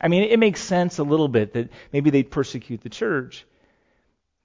I 0.00 0.06
mean, 0.06 0.22
it 0.22 0.38
makes 0.38 0.60
sense 0.60 1.00
a 1.00 1.02
little 1.02 1.26
bit 1.26 1.52
that 1.54 1.68
maybe 1.92 2.10
they'd 2.10 2.30
persecute 2.30 2.80
the 2.82 2.88
church. 2.88 3.44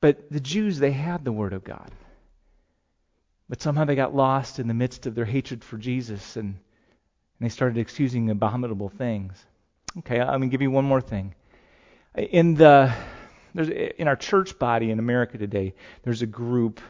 But 0.01 0.31
the 0.31 0.39
Jews, 0.39 0.79
they 0.79 0.91
had 0.91 1.23
the 1.23 1.31
Word 1.31 1.53
of 1.53 1.63
God. 1.63 1.91
But 3.47 3.61
somehow 3.61 3.85
they 3.85 3.93
got 3.93 4.15
lost 4.15 4.57
in 4.57 4.67
the 4.67 4.73
midst 4.73 5.05
of 5.05 5.13
their 5.13 5.25
hatred 5.25 5.63
for 5.63 5.77
Jesus 5.77 6.35
and, 6.35 6.47
and 6.47 6.55
they 7.39 7.49
started 7.49 7.77
excusing 7.77 8.31
abominable 8.31 8.89
things. 8.89 9.37
Okay, 9.99 10.19
I'm 10.19 10.39
going 10.39 10.41
to 10.41 10.47
give 10.47 10.63
you 10.63 10.71
one 10.71 10.85
more 10.85 10.99
thing. 10.99 11.35
In 12.15 12.55
the 12.55 12.91
in 13.53 14.07
our 14.07 14.15
church 14.15 14.57
body 14.59 14.91
in 14.91 14.99
America 14.99 15.37
today, 15.37 15.73
there's 16.03 16.21
a 16.21 16.27
group 16.27 16.81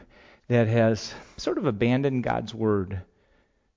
that 0.47 0.67
has 0.67 1.13
sort 1.37 1.57
of 1.57 1.65
abandoned 1.65 2.23
God's 2.23 2.53
word 2.53 3.01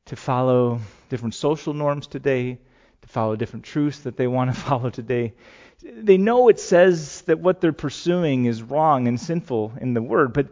to 0.06 0.16
follow 0.16 0.80
different 1.08 1.34
social 1.34 1.74
norms 1.74 2.06
today, 2.06 2.58
to 3.02 3.08
follow 3.08 3.36
different 3.36 3.64
truths 3.64 4.00
that 4.00 4.16
they 4.16 4.26
want 4.26 4.54
to 4.54 4.60
follow 4.60 4.90
today. 4.90 5.34
They 5.82 6.18
know 6.18 6.48
it 6.48 6.60
says 6.60 7.22
that 7.22 7.40
what 7.40 7.60
they're 7.60 7.72
pursuing 7.72 8.44
is 8.44 8.62
wrong 8.62 9.08
and 9.08 9.18
sinful 9.18 9.72
in 9.80 9.94
the 9.94 10.02
word, 10.02 10.32
but 10.32 10.48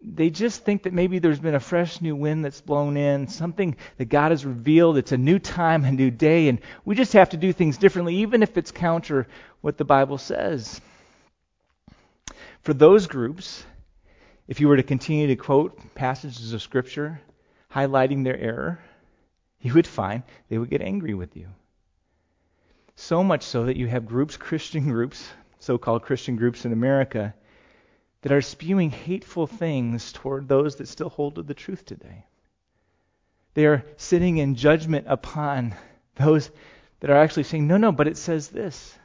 they 0.00 0.30
just 0.30 0.64
think 0.64 0.84
that 0.84 0.92
maybe 0.92 1.18
there's 1.18 1.40
been 1.40 1.56
a 1.56 1.60
fresh 1.60 2.00
new 2.00 2.14
wind 2.14 2.44
that's 2.44 2.60
blown 2.60 2.96
in, 2.96 3.26
something 3.26 3.76
that 3.96 4.08
God 4.08 4.30
has 4.30 4.46
revealed. 4.46 4.96
It's 4.96 5.10
a 5.10 5.18
new 5.18 5.40
time, 5.40 5.84
a 5.84 5.90
new 5.90 6.10
day, 6.10 6.48
and 6.48 6.60
we 6.84 6.94
just 6.94 7.14
have 7.14 7.30
to 7.30 7.36
do 7.36 7.52
things 7.52 7.78
differently, 7.78 8.16
even 8.16 8.42
if 8.42 8.56
it's 8.56 8.70
counter 8.70 9.26
what 9.60 9.76
the 9.76 9.84
Bible 9.84 10.18
says. 10.18 10.80
For 12.62 12.74
those 12.74 13.08
groups, 13.08 13.64
if 14.48 14.60
you 14.60 14.68
were 14.68 14.78
to 14.78 14.82
continue 14.82 15.26
to 15.26 15.36
quote 15.36 15.94
passages 15.94 16.54
of 16.54 16.62
Scripture 16.62 17.20
highlighting 17.72 18.24
their 18.24 18.38
error, 18.38 18.80
you 19.60 19.74
would 19.74 19.86
find 19.86 20.22
they 20.48 20.56
would 20.56 20.70
get 20.70 20.80
angry 20.80 21.12
with 21.12 21.36
you. 21.36 21.48
So 22.96 23.22
much 23.22 23.42
so 23.42 23.66
that 23.66 23.76
you 23.76 23.86
have 23.86 24.06
groups, 24.06 24.36
Christian 24.48 24.84
groups, 24.84 25.28
so 25.58 25.76
called 25.76 26.02
Christian 26.02 26.36
groups 26.36 26.64
in 26.64 26.72
America, 26.72 27.34
that 28.22 28.32
are 28.32 28.42
spewing 28.42 28.90
hateful 28.90 29.46
things 29.46 30.12
toward 30.12 30.48
those 30.48 30.76
that 30.76 30.88
still 30.88 31.10
hold 31.10 31.36
to 31.36 31.42
the 31.42 31.54
truth 31.54 31.84
today. 31.84 32.24
They 33.54 33.66
are 33.66 33.84
sitting 33.96 34.38
in 34.38 34.54
judgment 34.54 35.06
upon 35.08 35.74
those 36.16 36.50
that 37.00 37.10
are 37.10 37.16
actually 37.16 37.44
saying, 37.44 37.66
no, 37.66 37.76
no, 37.76 37.92
but 37.92 38.08
it 38.08 38.16
says 38.16 38.48
this. 38.48 38.96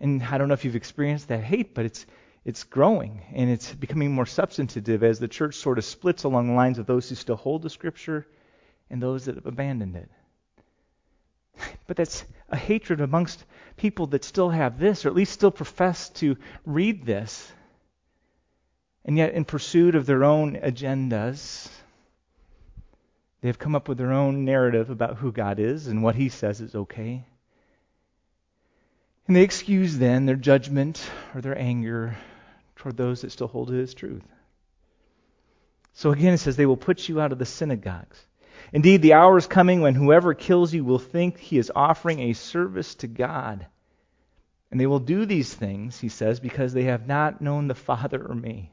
And 0.00 0.22
I 0.22 0.38
don't 0.38 0.48
know 0.48 0.54
if 0.54 0.64
you've 0.64 0.76
experienced 0.76 1.28
that 1.28 1.42
hate, 1.42 1.74
but 1.74 1.84
it's 1.84 2.06
it's 2.48 2.64
growing 2.64 3.22
and 3.34 3.50
it's 3.50 3.72
becoming 3.74 4.12
more 4.12 4.26
substantive 4.26 5.04
as 5.04 5.18
the 5.18 5.28
church 5.28 5.54
sort 5.56 5.78
of 5.78 5.84
splits 5.84 6.24
along 6.24 6.48
the 6.48 6.54
lines 6.54 6.78
of 6.78 6.86
those 6.86 7.08
who 7.08 7.14
still 7.14 7.36
hold 7.36 7.62
the 7.62 7.70
scripture 7.70 8.26
and 8.90 9.02
those 9.02 9.26
that 9.26 9.34
have 9.34 9.46
abandoned 9.46 9.96
it. 9.96 10.10
But 11.86 11.96
that's 11.96 12.24
a 12.50 12.56
hatred 12.56 13.00
amongst 13.00 13.44
people 13.76 14.06
that 14.08 14.24
still 14.24 14.50
have 14.50 14.78
this, 14.78 15.04
or 15.04 15.08
at 15.08 15.14
least 15.14 15.32
still 15.32 15.50
profess 15.50 16.08
to 16.20 16.36
read 16.64 17.04
this 17.04 17.52
and 19.08 19.16
yet, 19.16 19.32
in 19.32 19.46
pursuit 19.46 19.94
of 19.94 20.04
their 20.04 20.22
own 20.22 20.56
agendas, 20.56 21.66
they 23.40 23.48
have 23.48 23.58
come 23.58 23.74
up 23.74 23.88
with 23.88 23.96
their 23.96 24.12
own 24.12 24.44
narrative 24.44 24.90
about 24.90 25.16
who 25.16 25.32
God 25.32 25.58
is 25.58 25.86
and 25.86 26.02
what 26.02 26.14
He 26.14 26.28
says 26.28 26.60
is 26.60 26.74
okay. 26.74 27.24
And 29.26 29.34
they 29.34 29.42
excuse 29.42 29.96
then 29.96 30.26
their 30.26 30.36
judgment 30.36 31.08
or 31.34 31.40
their 31.40 31.56
anger 31.56 32.18
toward 32.78 32.96
those 32.96 33.20
that 33.20 33.32
still 33.32 33.48
hold 33.48 33.68
to 33.68 33.74
His 33.74 33.94
truth. 33.94 34.24
So 35.92 36.12
again, 36.12 36.34
it 36.34 36.38
says, 36.38 36.56
they 36.56 36.66
will 36.66 36.76
put 36.76 37.08
you 37.08 37.20
out 37.20 37.32
of 37.32 37.38
the 37.38 37.44
synagogues. 37.44 38.18
Indeed, 38.72 39.02
the 39.02 39.14
hour 39.14 39.36
is 39.36 39.46
coming 39.46 39.80
when 39.80 39.94
whoever 39.94 40.32
kills 40.34 40.72
you 40.72 40.84
will 40.84 40.98
think 40.98 41.38
he 41.38 41.58
is 41.58 41.72
offering 41.74 42.20
a 42.20 42.34
service 42.34 42.94
to 42.96 43.06
God. 43.06 43.66
And 44.70 44.78
they 44.78 44.86
will 44.86 45.00
do 45.00 45.24
these 45.26 45.52
things, 45.52 45.98
he 45.98 46.08
says, 46.08 46.40
because 46.40 46.72
they 46.72 46.84
have 46.84 47.06
not 47.06 47.40
known 47.40 47.66
the 47.66 47.74
Father 47.74 48.24
or 48.24 48.34
me. 48.34 48.70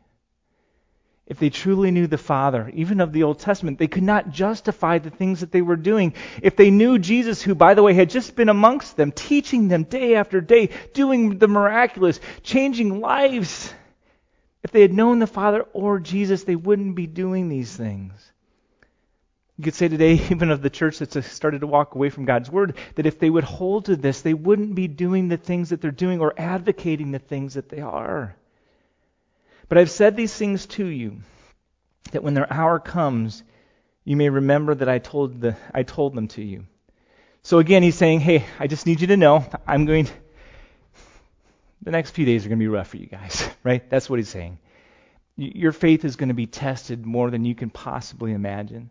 If 1.26 1.40
they 1.40 1.50
truly 1.50 1.90
knew 1.90 2.06
the 2.06 2.20
Father, 2.20 2.70
even 2.76 3.02
of 3.02 3.12
the 3.12 3.24
Old 3.24 3.40
Testament, 3.40 3.80
they 3.80 3.88
could 3.88 4.04
not 4.04 4.30
justify 4.30 5.00
the 5.00 5.10
things 5.10 5.40
that 5.40 5.52
they 5.52 5.64
were 5.64 5.76
doing. 5.78 6.14
If 6.44 6.56
they 6.56 6.70
knew 6.70 7.00
Jesus, 7.00 7.42
who, 7.42 7.56
by 7.56 7.74
the 7.74 7.82
way, 7.82 7.94
had 7.96 8.12
just 8.12 8.36
been 8.36 8.50
amongst 8.50 8.98
them, 8.98 9.12
teaching 9.12 9.68
them 9.68 9.86
day 9.86 10.16
after 10.16 10.42
day, 10.42 10.70
doing 10.94 11.40
the 11.40 11.48
miraculous, 11.48 12.20
changing 12.44 13.00
lives, 13.00 13.74
if 14.66 14.72
they 14.72 14.82
had 14.82 14.92
known 14.94 15.20
the 15.20 15.28
Father 15.28 15.62
or 15.74 16.00
Jesus, 16.00 16.44
they 16.44 16.56
wouldn't 16.56 16.96
be 16.96 17.06
doing 17.06 17.50
these 17.50 17.72
things. 17.72 18.12
You 19.60 19.64
could 19.64 19.76
say 19.76 19.88
today, 19.88 20.14
even 20.32 20.50
of 20.50 20.64
the 20.64 20.72
church 20.72 20.98
that's 20.98 21.24
started 21.28 21.62
to 21.62 21.68
walk 21.68 21.94
away 21.94 22.10
from 22.10 22.26
God's 22.26 22.50
Word, 22.50 22.76
that 22.96 23.06
if 23.06 23.20
they 23.20 23.30
would 23.30 23.44
hold 23.44 23.86
to 23.86 23.96
this, 23.96 24.24
they 24.24 24.34
wouldn't 24.34 24.74
be 24.74 24.88
doing 24.88 25.28
the 25.28 25.38
things 25.38 25.70
that 25.70 25.82
they're 25.82 25.92
doing 25.92 26.20
or 26.20 26.34
advocating 26.36 27.12
the 27.12 27.20
things 27.20 27.54
that 27.54 27.70
they 27.70 27.80
are. 27.80 28.36
But 29.70 29.78
I've 29.78 29.92
said 29.92 30.16
these 30.16 30.34
things 30.34 30.66
to 30.66 30.88
you, 30.88 31.18
that 32.12 32.24
when 32.24 32.34
their 32.34 32.52
hour 32.52 32.80
comes, 32.80 33.44
you 34.04 34.16
may 34.16 34.30
remember 34.30 34.74
that 34.74 34.90
I 34.90 34.98
told, 34.98 35.42
the, 35.42 35.58
I 35.76 35.84
told 35.84 36.16
them 36.16 36.28
to 36.30 36.44
you. 36.44 36.66
So 37.44 37.60
again, 37.60 37.84
he's 37.84 37.98
saying, 37.98 38.22
hey, 38.22 38.44
I 38.60 38.66
just 38.66 38.88
need 38.88 39.00
you 39.00 39.08
to 39.08 39.18
know, 39.18 39.46
I'm 39.68 39.86
going, 39.86 40.06
to, 40.06 40.14
the 41.86 41.92
next 41.92 42.12
few 42.12 42.26
days 42.26 42.46
are 42.46 42.50
going 42.50 42.60
to 42.60 42.64
be 42.64 42.68
rough 42.68 42.90
for 42.90 42.98
you 42.98 43.06
guys, 43.06 43.48
right? 43.64 43.90
That's 43.90 44.10
what 44.10 44.20
he's 44.20 44.30
saying. 44.30 44.58
Your 45.38 45.72
faith 45.72 46.04
is 46.04 46.16
going 46.16 46.30
to 46.30 46.36
be 46.36 46.48
tested 46.48 47.06
more 47.06 47.30
than 47.30 47.46
you 47.46 47.56
can 47.56 47.70
possibly 47.70 48.34
imagine. 48.34 48.90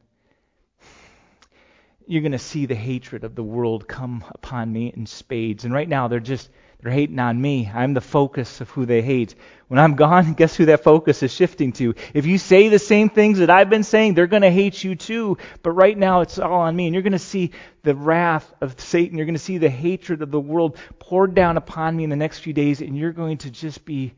You're 2.07 2.23
going 2.23 2.33
to 2.33 2.39
see 2.39 2.67
the 2.67 2.75
hatred 2.75 3.25
of 3.25 3.35
the 3.35 3.43
world 3.43 3.89
come 3.89 4.25
upon 4.31 4.73
me 4.73 4.93
in 4.95 5.07
spades. 5.07 5.65
And 5.65 5.73
right 5.73 5.89
now, 5.89 6.09
they're 6.09 6.21
just 6.21 6.51
they're 6.85 6.93
hating 6.93 7.19
on 7.19 7.41
me. 7.41 7.71
I'm 7.73 7.95
the 7.95 8.03
focus 8.03 8.61
of 8.61 8.69
who 8.69 8.85
they 8.85 9.01
hate. 9.01 9.35
When 9.69 9.81
I'm 9.81 9.95
gone, 9.95 10.35
guess 10.37 10.55
who 10.55 10.67
that 10.67 10.85
focus 10.85 11.23
is 11.23 11.33
shifting 11.33 11.73
to? 11.73 11.95
If 12.13 12.27
you 12.27 12.37
say 12.37 12.69
the 12.69 12.79
same 12.79 13.09
things 13.09 13.39
that 13.39 13.49
I've 13.49 13.71
been 13.71 13.85
saying, 13.85 14.13
they're 14.13 14.27
going 14.27 14.43
to 14.43 14.51
hate 14.51 14.85
you 14.85 14.95
too. 14.95 15.39
But 15.63 15.71
right 15.71 15.97
now, 15.97 16.21
it's 16.21 16.39
all 16.39 16.61
on 16.61 16.77
me. 16.77 16.87
And 16.87 16.95
you're 16.95 17.03
going 17.03 17.13
to 17.13 17.19
see 17.19 17.53
the 17.85 17.95
wrath 17.95 18.53
of 18.61 18.79
Satan. 18.79 19.17
You're 19.17 19.25
going 19.25 19.35
to 19.35 19.41
see 19.41 19.57
the 19.57 19.71
hatred 19.71 20.21
of 20.21 20.31
the 20.31 20.41
world 20.41 20.77
poured 20.99 21.35
down 21.35 21.57
upon 21.57 21.97
me 21.97 22.05
in 22.05 22.11
the 22.11 22.17
next 22.17 22.41
few 22.41 22.53
days. 22.53 22.83
And 22.83 22.99
you're 22.99 23.13
going 23.13 23.39
to 23.39 23.51
just 23.51 23.87
be 23.87 24.13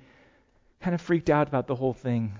kind 0.80 0.94
of 0.94 1.00
freaked 1.00 1.30
out 1.30 1.46
about 1.46 1.68
the 1.68 1.76
whole 1.76 1.94
thing. 1.94 2.36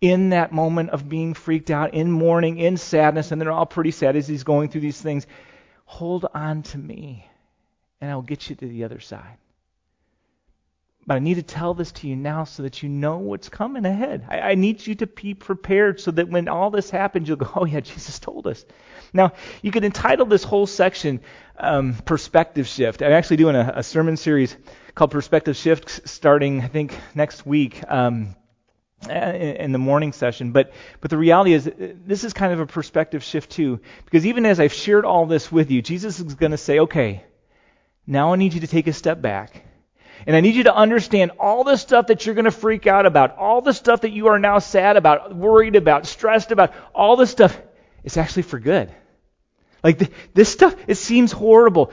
In 0.00 0.30
that 0.30 0.52
moment 0.52 0.90
of 0.90 1.08
being 1.08 1.34
freaked 1.34 1.70
out, 1.70 1.94
in 1.94 2.10
mourning, 2.10 2.58
in 2.58 2.76
sadness, 2.76 3.32
and 3.32 3.40
they're 3.40 3.52
all 3.52 3.66
pretty 3.66 3.90
sad 3.90 4.16
as 4.16 4.26
he's 4.26 4.44
going 4.44 4.70
through 4.70 4.80
these 4.82 5.00
things, 5.00 5.26
hold 5.84 6.26
on 6.34 6.62
to 6.62 6.78
me 6.78 7.26
and 8.00 8.10
I'll 8.10 8.22
get 8.22 8.48
you 8.48 8.56
to 8.56 8.66
the 8.66 8.84
other 8.84 9.00
side. 9.00 9.36
But 11.06 11.14
I 11.14 11.18
need 11.18 11.34
to 11.34 11.42
tell 11.42 11.74
this 11.74 11.92
to 11.92 12.08
you 12.08 12.14
now 12.14 12.44
so 12.44 12.62
that 12.62 12.82
you 12.82 12.88
know 12.88 13.18
what's 13.18 13.48
coming 13.48 13.84
ahead. 13.84 14.26
I, 14.28 14.40
I, 14.40 14.54
need 14.54 14.86
you 14.86 14.94
to 14.96 15.06
be 15.06 15.34
prepared 15.34 15.98
so 15.98 16.10
that 16.10 16.28
when 16.28 16.46
all 16.46 16.70
this 16.70 16.90
happens, 16.90 17.26
you'll 17.26 17.38
go, 17.38 17.50
oh, 17.56 17.64
yeah, 17.64 17.80
Jesus 17.80 18.18
told 18.18 18.46
us. 18.46 18.64
Now, 19.12 19.32
you 19.62 19.72
could 19.72 19.84
entitle 19.84 20.26
this 20.26 20.44
whole 20.44 20.66
section 20.66 21.20
um, 21.58 21.94
Perspective 22.04 22.68
Shift. 22.68 23.02
I'm 23.02 23.12
actually 23.12 23.38
doing 23.38 23.56
a, 23.56 23.72
a, 23.76 23.82
sermon 23.82 24.16
series 24.16 24.56
called 24.94 25.10
Perspective 25.10 25.56
Shift 25.56 26.08
starting, 26.08 26.60
I 26.60 26.68
think, 26.68 26.96
next 27.14 27.44
week. 27.44 27.82
Um, 27.88 28.36
Uh, 29.08 29.12
in 29.12 29.72
the 29.72 29.78
morning 29.78 30.12
session. 30.12 30.52
But 30.52 30.72
but 31.00 31.08
the 31.08 31.16
reality 31.16 31.54
is 31.54 31.66
uh, 31.66 31.94
this 32.04 32.22
is 32.22 32.34
kind 32.34 32.52
of 32.52 32.60
a 32.60 32.66
perspective 32.66 33.24
shift 33.24 33.50
too, 33.50 33.80
because 34.04 34.26
even 34.26 34.44
as 34.44 34.60
I've 34.60 34.74
shared 34.74 35.06
all 35.06 35.24
this 35.24 35.50
with 35.50 35.70
you, 35.70 35.80
Jesus 35.80 36.20
is 36.20 36.34
going 36.34 36.50
to 36.50 36.58
say, 36.58 36.80
okay, 36.80 37.24
now 38.06 38.34
I 38.34 38.36
need 38.36 38.52
you 38.52 38.60
to 38.60 38.66
take 38.66 38.88
a 38.88 38.92
step 38.92 39.22
back. 39.22 39.64
And 40.26 40.36
I 40.36 40.42
need 40.42 40.54
you 40.54 40.64
to 40.64 40.74
understand 40.74 41.30
all 41.40 41.64
the 41.64 41.78
stuff 41.78 42.08
that 42.08 42.26
you're 42.26 42.34
going 42.34 42.44
to 42.44 42.50
freak 42.50 42.86
out 42.86 43.06
about, 43.06 43.38
all 43.38 43.62
the 43.62 43.72
stuff 43.72 44.02
that 44.02 44.10
you 44.10 44.26
are 44.26 44.38
now 44.38 44.58
sad 44.58 44.98
about, 44.98 45.34
worried 45.34 45.76
about, 45.76 46.06
stressed 46.06 46.52
about, 46.52 46.74
all 46.94 47.16
this 47.16 47.30
stuff, 47.30 47.58
it's 48.04 48.18
actually 48.18 48.42
for 48.42 48.58
good. 48.58 48.92
Like 49.82 50.12
this 50.34 50.50
stuff, 50.50 50.76
it 50.86 50.96
seems 50.96 51.32
horrible 51.32 51.90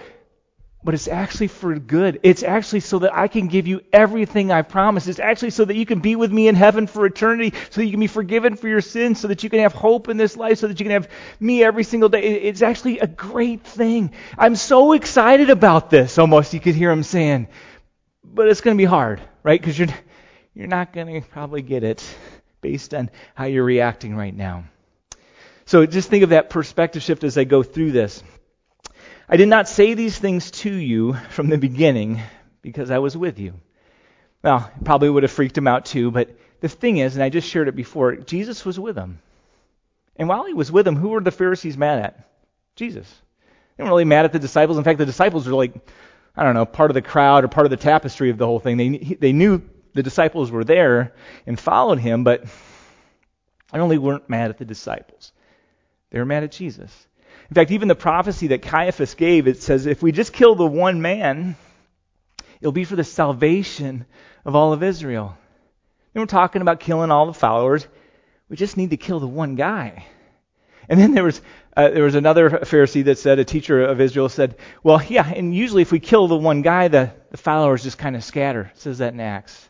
but 0.88 0.94
it's 0.94 1.10
actually 1.10 1.50
for 1.50 1.78
good. 1.78 2.22
It's 2.24 2.44
actually 2.44 2.80
so 2.80 3.00
that 3.00 3.14
I 3.14 3.28
can 3.28 3.48
give 3.48 3.68
you 3.68 3.82
everything 3.92 4.54
I 4.54 4.62
promised. 4.62 5.10
It's 5.10 5.20
actually 5.20 5.50
so 5.50 5.66
that 5.66 5.76
you 5.76 5.86
can 5.86 6.00
be 6.00 6.16
with 6.16 6.32
me 6.32 6.48
in 6.48 6.56
heaven 6.56 6.88
for 6.88 7.06
eternity, 7.06 7.54
so 7.72 7.82
that 7.82 7.86
you 7.86 7.92
can 7.92 8.00
be 8.00 8.08
forgiven 8.08 8.56
for 8.56 8.70
your 8.70 8.80
sins, 8.80 9.20
so 9.20 9.28
that 9.28 9.44
you 9.44 9.50
can 9.50 9.60
have 9.60 9.74
hope 9.74 10.08
in 10.08 10.16
this 10.16 10.38
life, 10.38 10.60
so 10.60 10.70
that 10.70 10.80
you 10.80 10.86
can 10.86 10.94
have 10.94 11.10
me 11.42 11.62
every 11.62 11.84
single 11.84 12.08
day. 12.08 12.22
It's 12.22 12.62
actually 12.62 13.00
a 13.00 13.06
great 13.06 13.66
thing. 13.66 14.14
I'm 14.38 14.56
so 14.56 14.94
excited 14.94 15.50
about 15.50 15.90
this, 15.90 16.18
almost, 16.18 16.54
you 16.54 16.62
could 16.62 16.76
hear 16.76 16.90
him 16.90 17.04
saying. 17.04 17.50
But 18.24 18.48
it's 18.48 18.62
going 18.62 18.78
to 18.78 18.82
be 18.82 18.86
hard, 18.86 19.20
right? 19.44 19.60
Because 19.60 19.78
you're, 19.78 19.90
you're 20.56 20.68
not 20.68 20.94
going 20.94 21.22
to 21.22 21.28
probably 21.28 21.64
get 21.64 21.84
it 21.84 22.02
based 22.62 22.94
on 22.94 23.10
how 23.36 23.44
you're 23.44 23.66
reacting 23.66 24.16
right 24.16 24.34
now. 24.34 24.64
So 25.66 25.86
just 25.86 26.10
think 26.10 26.24
of 26.24 26.30
that 26.30 26.50
perspective 26.50 27.04
shift 27.04 27.26
as 27.26 27.38
I 27.38 27.44
go 27.44 27.62
through 27.62 27.92
this. 27.92 28.24
I 29.30 29.36
did 29.36 29.50
not 29.50 29.68
say 29.68 29.94
these 29.94 30.18
things 30.18 30.52
to 30.52 30.74
you 30.74 31.14
from 31.30 31.50
the 31.50 31.58
beginning 31.58 32.22
because 32.62 32.92
I 32.92 33.00
was 33.00 33.18
with 33.18 33.40
you. 33.40 33.56
Well, 34.42 34.72
probably 34.86 35.10
would 35.10 35.24
have 35.24 35.32
freaked 35.32 35.58
him 35.58 35.68
out 35.68 35.86
too, 35.86 36.12
but 36.12 36.38
the 36.62 36.70
thing 36.70 36.98
is, 36.98 37.16
and 37.16 37.24
I 37.24 37.30
just 37.30 37.50
shared 37.50 37.68
it 37.68 37.76
before, 37.76 38.16
Jesus 38.16 38.64
was 38.66 38.80
with 38.80 38.96
them. 38.96 39.20
And 40.16 40.30
while 40.30 40.46
he 40.46 40.54
was 40.54 40.72
with 40.72 40.86
them, 40.86 40.96
who 40.96 41.10
were 41.10 41.22
the 41.22 41.32
Pharisees 41.32 41.78
mad 41.78 42.00
at? 42.00 42.30
Jesus. 42.76 43.14
They 43.76 43.84
weren't 43.84 43.92
really 43.92 44.06
mad 44.06 44.26
at 44.26 44.32
the 44.32 44.40
disciples. 44.40 44.78
In 44.78 44.84
fact, 44.84 44.98
the 44.98 45.06
disciples 45.06 45.46
were 45.46 45.54
like, 45.54 45.74
I 46.36 46.44
don't 46.44 46.54
know, 46.54 46.66
part 46.66 46.90
of 46.90 46.96
the 46.96 47.02
crowd 47.02 47.44
or 47.44 47.48
part 47.50 47.66
of 47.66 47.72
the 47.72 47.78
tapestry 47.78 48.30
of 48.30 48.38
the 48.38 48.46
whole 48.46 48.60
thing. 48.60 48.78
They, 48.78 49.18
they 49.20 49.34
knew 49.34 49.62
the 49.94 50.04
disciples 50.04 50.52
were 50.52 50.64
there 50.64 51.14
and 51.46 51.60
followed 51.60 52.00
him, 52.00 52.24
but 52.24 52.46
they 53.74 53.80
only 53.80 53.98
weren't 53.98 54.30
mad 54.30 54.52
at 54.52 54.58
the 54.58 54.66
disciples. 54.66 55.34
They 56.12 56.20
were 56.20 56.26
mad 56.26 56.44
at 56.44 56.52
Jesus. 56.52 57.07
In 57.50 57.56
fact, 57.56 57.72
even 57.72 57.88
the 57.88 57.96
prophecy 57.96 58.48
that 58.48 58.62
Caiaphas 58.62 59.16
gave, 59.16 59.48
it 59.48 59.62
says, 59.62 59.86
if 59.86 60.04
we 60.04 60.12
just 60.12 60.34
kill 60.34 60.56
the 60.56 60.66
one 60.66 61.02
man, 61.02 61.56
it'll 62.60 62.72
be 62.72 62.84
for 62.84 62.96
the 62.96 63.04
salvation 63.04 64.06
of 64.44 64.56
all 64.56 64.74
of 64.74 64.84
Israel. 64.84 65.38
And 66.14 66.22
we're 66.22 66.26
talking 66.26 66.62
about 66.62 66.80
killing 66.80 67.12
all 67.12 67.26
the 67.26 67.34
followers. 67.34 67.88
We 68.50 68.58
just 68.58 68.76
need 68.76 68.90
to 68.90 68.98
kill 68.98 69.20
the 69.20 69.28
one 69.28 69.56
guy. 69.56 70.06
And 70.90 71.00
then 71.00 71.14
there 71.14 71.24
was 71.24 71.42
uh, 71.76 71.90
there 71.90 72.04
was 72.04 72.16
another 72.16 72.50
Pharisee 72.50 73.04
that 73.06 73.20
said, 73.20 73.38
a 73.38 73.46
teacher 73.46 73.84
of 73.84 74.02
Israel 74.02 74.30
said, 74.30 74.56
well, 74.82 75.00
yeah, 75.04 75.32
and 75.32 75.54
usually 75.54 75.84
if 75.84 75.92
we 75.92 76.00
kill 76.00 76.28
the 76.28 76.36
one 76.36 76.64
guy, 76.64 76.88
the, 76.88 77.14
the 77.30 77.38
followers 77.38 77.84
just 77.84 78.00
kind 78.00 78.16
of 78.16 78.24
scatter. 78.24 78.72
It 78.74 78.82
says 78.82 78.98
that 78.98 79.14
in 79.14 79.20
Acts. 79.20 79.70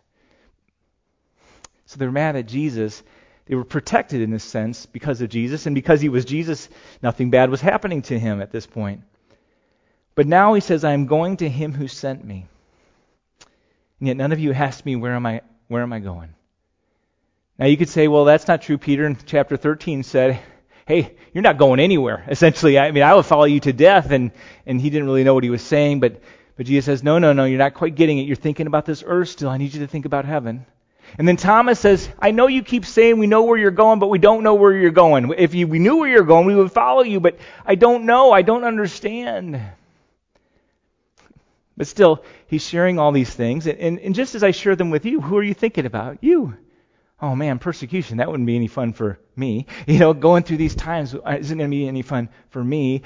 So 1.86 1.98
they're 1.98 2.12
mad 2.12 2.38
at 2.38 2.48
Jesus. 2.48 3.04
They 3.48 3.56
were 3.56 3.64
protected 3.64 4.22
in 4.22 4.32
this 4.32 4.44
sense 4.44 4.86
because 4.86 5.22
of 5.22 5.30
Jesus, 5.30 5.66
and 5.66 5.74
because 5.74 6.02
he 6.02 6.10
was 6.10 6.26
Jesus, 6.26 6.68
nothing 7.02 7.30
bad 7.30 7.50
was 7.50 7.62
happening 7.62 8.02
to 8.04 8.20
him 8.20 8.42
at 8.42 8.52
this 8.52 8.66
point. 8.66 9.04
But 10.16 10.28
now 10.28 10.54
he 10.54 10.62
says, 10.62 10.84
I 10.84 10.94
am 10.94 11.06
going 11.06 11.38
to 11.38 11.50
him 11.50 11.74
who 11.74 11.88
sent 11.88 12.26
me. 12.26 12.48
And 14.00 14.08
yet 14.08 14.18
none 14.18 14.32
of 14.32 14.40
you 14.40 14.52
asked 14.52 14.86
me, 14.86 14.96
where 14.96 15.14
am 15.14 15.26
I, 15.26 15.42
where 15.68 15.82
am 15.82 15.94
I 15.94 16.00
going? 16.00 16.34
Now 17.58 17.68
you 17.68 17.78
could 17.78 17.90
say, 17.90 18.08
well, 18.08 18.26
that's 18.26 18.48
not 18.48 18.62
true. 18.62 18.78
Peter 18.78 19.06
in 19.06 19.18
chapter 19.26 19.58
13 19.58 20.04
said, 20.04 20.40
hey, 20.86 21.16
you're 21.34 21.42
not 21.44 21.58
going 21.58 21.80
anywhere. 21.80 22.26
Essentially, 22.28 22.78
I 22.78 22.92
mean, 22.92 23.04
I 23.04 23.14
will 23.14 23.24
follow 23.24 23.46
you 23.46 23.60
to 23.62 23.74
death. 23.74 24.12
And, 24.12 24.32
and 24.66 24.80
he 24.82 24.90
didn't 24.90 25.06
really 25.08 25.24
know 25.24 25.34
what 25.34 25.44
he 25.44 25.50
was 25.50 25.62
saying, 25.62 26.00
but, 26.00 26.22
but 26.56 26.66
Jesus 26.66 26.86
says, 26.86 27.04
no, 27.04 27.20
no, 27.20 27.34
no, 27.34 27.46
you're 27.46 27.58
not 27.58 27.74
quite 27.74 27.96
getting 27.96 28.18
it. 28.20 28.24
You're 28.24 28.36
thinking 28.36 28.68
about 28.68 28.86
this 28.86 29.04
earth 29.06 29.30
still. 29.30 29.50
I 29.50 29.58
need 29.58 29.74
you 29.74 29.82
to 29.82 29.88
think 29.88 30.06
about 30.06 30.26
heaven. 30.26 30.66
And 31.18 31.28
then 31.28 31.38
Thomas 31.38 31.80
says, 31.80 32.10
I 32.20 32.32
know 32.32 32.48
you 32.48 32.64
keep 32.64 32.86
saying 32.86 33.18
we 33.18 33.28
know 33.28 33.44
where 33.44 33.58
you're 33.58 33.72
going, 33.72 34.00
but 34.00 34.08
we 34.08 34.20
don't 34.20 34.44
know 34.44 34.56
where 34.56 34.74
you're 34.74 34.92
going. 34.92 35.34
If 35.38 35.54
you, 35.56 35.68
we 35.68 35.80
knew 35.80 35.98
where 35.98 36.10
you're 36.10 36.24
going, 36.24 36.46
we 36.46 36.56
would 36.56 36.72
follow 36.72 37.04
you, 37.04 37.20
but 37.20 37.38
I 37.66 37.76
don't 37.76 38.06
know. 38.06 38.32
I 38.32 38.42
don't 38.42 38.64
understand. 38.64 39.62
But 41.76 41.88
still, 41.88 42.24
he's 42.48 42.66
sharing 42.66 43.00
all 43.00 43.12
these 43.12 43.34
things. 43.34 43.68
And, 43.68 43.80
and, 43.80 44.00
and 44.00 44.16
just 44.16 44.36
as 44.36 44.44
I 44.44 44.52
share 44.52 44.76
them 44.76 44.90
with 44.90 45.06
you, 45.06 45.22
who 45.22 45.38
are 45.38 45.44
you 45.44 45.54
thinking 45.54 45.86
about? 45.86 46.24
You 46.24 46.58
oh 47.22 47.36
man, 47.36 47.60
persecution, 47.60 48.18
that 48.18 48.30
wouldn't 48.30 48.48
be 48.48 48.56
any 48.56 48.68
fun 48.68 48.94
for 48.94 49.20
me. 49.36 49.66
You 49.88 50.00
know, 50.00 50.14
going 50.14 50.44
through 50.44 50.58
these 50.58 50.76
times 50.76 51.16
uh, 51.16 51.38
isn't 51.40 51.58
going 51.58 51.70
to 51.70 51.76
be 51.76 51.88
any 51.88 52.02
fun 52.02 52.30
for 52.50 52.64
me. 52.64 53.04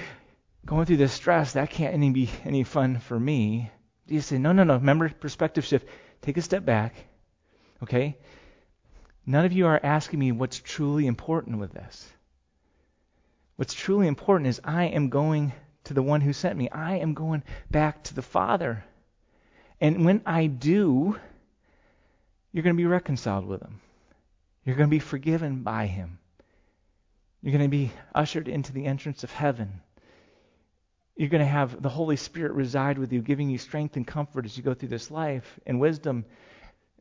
Going 0.65 0.86
through 0.86 0.98
this 0.98 1.13
stress, 1.13 1.53
that 1.53 1.70
can't 1.70 1.93
any 1.93 2.12
be 2.12 2.29
any 2.46 2.63
fun 2.63 3.00
for 3.00 3.20
me. 3.20 3.72
You 4.08 4.22
say, 4.22 4.38
no, 4.38 4.51
no, 4.51 4.63
no. 4.63 4.75
Remember, 4.75 5.10
perspective 5.10 5.65
shift. 5.65 5.88
Take 6.22 6.38
a 6.38 6.41
step 6.41 6.65
back. 6.65 6.96
Okay? 7.83 8.17
None 9.25 9.45
of 9.45 9.53
you 9.53 9.67
are 9.67 9.79
asking 9.81 10.19
me 10.19 10.31
what's 10.31 10.59
truly 10.59 11.07
important 11.07 11.59
with 11.59 11.71
this. 11.73 12.09
What's 13.55 13.73
truly 13.73 14.07
important 14.07 14.47
is 14.47 14.61
I 14.63 14.85
am 14.85 15.09
going 15.09 15.53
to 15.85 15.93
the 15.93 16.03
one 16.03 16.21
who 16.21 16.33
sent 16.33 16.57
me. 16.57 16.69
I 16.69 16.97
am 16.97 17.13
going 17.13 17.43
back 17.69 18.03
to 18.05 18.13
the 18.13 18.21
Father. 18.21 18.83
And 19.79 20.05
when 20.05 20.21
I 20.25 20.47
do, 20.47 21.17
you're 22.51 22.63
going 22.63 22.75
to 22.75 22.81
be 22.81 22.88
reconciled 22.88 23.45
with 23.45 23.61
him. 23.61 23.81
You're 24.65 24.75
going 24.75 24.89
to 24.89 24.96
be 24.96 25.00
forgiven 25.00 25.63
by 25.63 25.87
Him. 25.87 26.20
You're 27.41 27.53
going 27.57 27.63
to 27.63 27.70
be 27.70 27.91
ushered 28.13 28.48
into 28.48 28.74
the 28.74 28.85
entrance 28.85 29.24
of 29.24 29.31
heaven. 29.31 29.81
You're 31.15 31.29
going 31.29 31.44
to 31.44 31.48
have 31.48 31.81
the 31.81 31.89
Holy 31.89 32.15
Spirit 32.15 32.53
reside 32.53 33.00
with 33.00 33.11
you, 33.11 33.22
giving 33.22 33.50
you 33.50 33.57
strength 33.57 33.96
and 33.96 34.05
comfort 34.05 34.46
as 34.46 34.55
you 34.55 34.63
go 34.63 34.74
through 34.74 34.89
this 34.89 35.09
life 35.09 35.59
and 35.65 35.79
wisdom. 35.79 36.25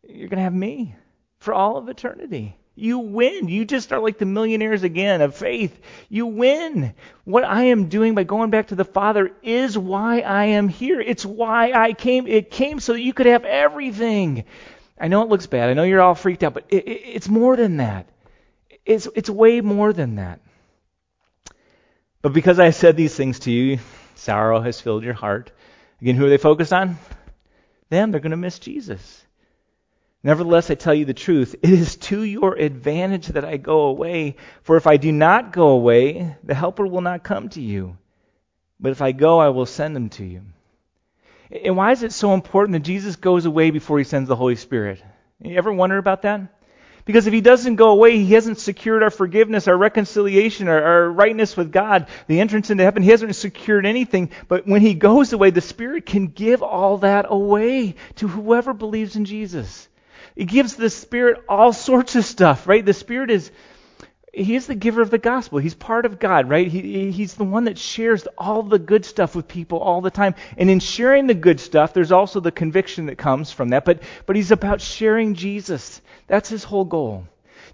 You're 0.09 0.29
going 0.29 0.39
to 0.39 0.45
have 0.45 0.55
me 0.55 0.95
for 1.39 1.55
all 1.55 1.77
of 1.77 1.89
eternity. 1.89 2.57
You 2.75 2.99
win. 2.99 3.49
You 3.49 3.65
just 3.65 3.93
are 3.93 3.99
like 3.99 4.19
the 4.19 4.25
millionaires 4.25 4.83
again 4.83 5.21
of 5.21 5.37
faith. 5.37 5.79
You 6.09 6.27
win. 6.27 6.95
What 7.25 7.45
I 7.45 7.65
am 7.65 7.89
doing 7.89 8.15
by 8.15 8.25
going 8.25 8.51
back 8.51 8.69
to 8.69 8.75
the 8.75 8.85
Father 8.85 9.33
is 9.43 9.77
why 9.77 10.21
I 10.21 10.47
am 10.47 10.69
here. 10.69 11.01
It's 11.01 11.27
why 11.27 11.73
I 11.73 11.93
came. 11.93 12.27
It 12.27 12.51
came 12.51 12.81
so 12.81 12.95
that 12.95 13.03
you 13.03 13.13
could 13.13 13.27
have 13.27 13.45
everything. 13.45 14.45
I 14.99 15.09
know 15.09 15.23
it 15.23 15.29
looks 15.29 15.47
bad. 15.47 15.69
I 15.69 15.75
know 15.75 15.83
you're 15.83 16.01
all 16.01 16.15
freaked 16.15 16.43
out, 16.43 16.55
but 16.55 16.67
it, 16.71 16.87
it, 16.87 17.03
it's 17.05 17.29
more 17.29 17.57
than 17.57 17.79
that. 17.79 18.07
It's, 18.87 19.07
it's 19.15 19.29
way 19.29 19.61
more 19.61 19.93
than 19.93 20.17
that. 20.17 20.41
But 22.23 22.33
because 22.33 22.59
I 22.59 22.71
said 22.71 22.97
these 22.97 23.15
things 23.15 23.41
to 23.41 23.51
you, 23.51 23.79
sorrow 24.15 24.61
has 24.61 24.81
filled 24.81 25.05
your 25.05 25.15
heart. 25.15 25.53
Again, 26.01 26.17
who 26.17 26.27
are 26.27 26.31
they 26.31 26.39
focused 26.39 26.73
on? 26.73 26.99
Them. 27.89 28.11
They're 28.11 28.21
going 28.21 28.31
to 28.31 28.37
miss 28.37 28.59
Jesus. 28.59 29.25
Nevertheless, 30.23 30.71
I 30.71 30.75
tell 30.75 30.95
you 30.95 31.07
the 31.07 31.15
truth. 31.15 31.57
It 31.63 31.71
is 31.71 31.97
to 31.97 32.23
your 32.23 32.55
advantage 32.55 33.29
that 33.29 33.45
I 33.45 33.57
go 33.57 33.83
away. 33.83 34.37
For 34.63 34.77
if 34.77 34.87
I 34.87 34.99
do 34.99 35.13
not 35.13 35.53
go 35.53 35.69
away, 35.69 36.37
the 36.45 36.55
Helper 36.55 36.87
will 36.87 37.01
not 37.01 37.25
come 37.25 37.49
to 37.51 37.63
you. 37.63 37.97
But 38.79 38.93
if 38.93 39.01
I 39.01 39.13
go, 39.13 39.39
I 39.39 39.49
will 39.49 39.67
send 39.67 39.97
him 39.97 40.11
to 40.11 40.25
you. 40.25 40.43
And 41.51 41.77
why 41.77 41.93
is 41.93 42.03
it 42.03 42.13
so 42.13 42.35
important 42.35 42.75
that 42.75 42.87
Jesus 42.87 43.17
goes 43.17 43.45
away 43.45 43.71
before 43.71 43.99
he 43.99 44.05
sends 44.05 44.29
the 44.29 44.37
Holy 44.37 44.57
Spirit? 44.57 45.03
You 45.43 45.57
ever 45.57 45.73
wonder 45.73 45.99
about 45.99 46.23
that? 46.23 46.43
Because 47.05 47.27
if 47.27 47.33
he 47.33 47.41
doesn't 47.41 47.77
go 47.77 47.91
away, 47.91 48.19
he 48.19 48.35
hasn't 48.35 48.59
secured 48.59 49.03
our 49.03 49.11
forgiveness, 49.11 49.67
our 49.69 49.77
reconciliation, 49.77 50.69
our, 50.69 50.83
our, 50.83 51.11
rightness 51.11 51.57
with 51.57 51.73
God, 51.73 52.07
the 52.27 52.41
entrance 52.41 52.71
into 52.71 52.85
heaven. 52.85 53.03
He 53.03 53.11
hasn't 53.11 53.35
secured 53.35 53.87
anything. 53.87 54.31
But 54.49 54.67
when 54.67 54.83
he 54.83 54.95
goes 54.95 55.33
away, 55.33 55.51
the 55.51 55.61
Spirit 55.61 56.07
can 56.07 56.27
give 56.27 56.63
all 56.63 56.99
that 56.99 57.27
away 57.29 57.97
to 58.17 58.29
whoever 58.29 58.75
believes 58.75 59.17
in 59.17 59.25
Jesus. 59.25 59.89
It 60.37 60.47
gives 60.47 60.77
the 60.77 60.91
Spirit 60.91 61.45
all 61.49 61.73
sorts 61.73 62.17
of 62.17 62.25
stuff, 62.25 62.67
right? 62.67 62.85
The 62.85 62.95
Spirit 62.95 63.31
is 63.31 63.51
he 64.33 64.55
is 64.55 64.67
the 64.67 64.77
giver 64.77 65.03
of 65.03 65.11
the 65.11 65.19
gospel. 65.19 65.59
He's 65.59 65.75
part 65.75 66.07
of 66.07 66.21
God, 66.21 66.49
right? 66.49 66.69
He, 66.69 67.11
he's 67.11 67.35
the 67.35 67.45
one 67.45 67.65
that 67.65 67.79
shares 67.79 68.27
all 68.39 68.63
the 68.63 68.79
good 68.79 69.05
stuff 69.05 69.35
with 69.35 69.49
people 69.49 69.79
all 69.79 70.01
the 70.01 70.11
time. 70.11 70.37
And 70.57 70.71
in 70.71 70.79
sharing 70.79 71.27
the 71.27 71.35
good 71.35 71.59
stuff, 71.59 71.93
there's 71.93 72.13
also 72.13 72.39
the 72.39 72.53
conviction 72.53 73.07
that 73.07 73.19
comes 73.19 73.51
from 73.51 73.71
that. 73.71 73.85
But, 73.85 74.03
but 74.27 74.37
he's 74.37 74.53
about 74.53 74.81
sharing 74.81 75.35
Jesus. 75.35 76.01
That's 76.29 76.49
his 76.49 76.63
whole 76.63 76.85
goal. 76.85 77.27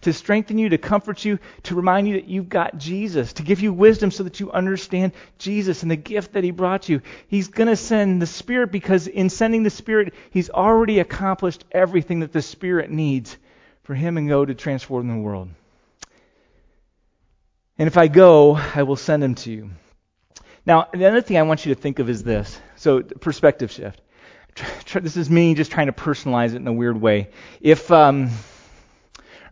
To 0.03 0.13
strengthen 0.13 0.59
you, 0.59 0.69
to 0.69 0.79
comfort 0.79 1.25
you, 1.25 1.39
to 1.65 1.75
remind 1.75 2.09
you 2.09 2.15
that 2.15 2.29
you've 2.29 2.49
got 2.49 2.79
Jesus, 2.79 3.33
to 3.35 3.43
give 3.43 3.61
you 3.61 3.73
wisdom 3.73 4.11
so 4.11 4.23
that 4.25 4.41
you 4.41 4.53
understand 4.53 5.13
Jesus 5.39 5.83
and 5.83 5.91
the 5.91 5.97
gift 5.97 6.33
that 6.33 6.45
he 6.45 6.51
brought 6.51 6.89
you. 6.89 7.01
He's 7.29 7.49
going 7.49 7.69
to 7.69 7.77
send 7.77 8.21
the 8.21 8.27
Spirit 8.27 8.73
because 8.73 9.07
in 9.07 9.31
sending 9.31 9.63
the 9.63 9.71
Spirit, 9.71 10.15
he's 10.31 10.51
already 10.51 10.99
accomplished 10.99 11.65
everything 11.73 12.21
that 12.21 12.33
the 12.33 12.43
Spirit 12.43 12.91
needs 12.91 13.37
for 13.83 13.95
him 13.95 14.17
and 14.17 14.29
go 14.29 14.45
to 14.45 14.55
transform 14.55 15.09
the 15.09 15.17
world. 15.17 15.49
And 17.79 17.87
if 17.87 17.97
I 17.97 18.09
go, 18.09 18.57
I 18.57 18.83
will 18.83 18.97
send 18.97 19.23
him 19.23 19.35
to 19.37 19.51
you. 19.51 19.71
Now, 20.65 20.89
the 20.93 21.07
other 21.07 21.21
thing 21.21 21.37
I 21.37 21.43
want 21.43 21.65
you 21.65 21.75
to 21.75 21.81
think 21.81 21.99
of 21.99 22.11
is 22.11 22.23
this. 22.23 22.59
So, 22.75 23.03
perspective 23.03 23.71
shift. 23.71 24.01
This 24.95 25.17
is 25.17 25.29
me 25.29 25.55
just 25.55 25.71
trying 25.71 25.87
to 25.87 25.93
personalize 25.93 26.55
it 26.55 26.57
in 26.57 26.67
a 26.67 26.73
weird 26.73 27.01
way. 27.01 27.29
If, 27.61 27.91
um, 27.93 28.31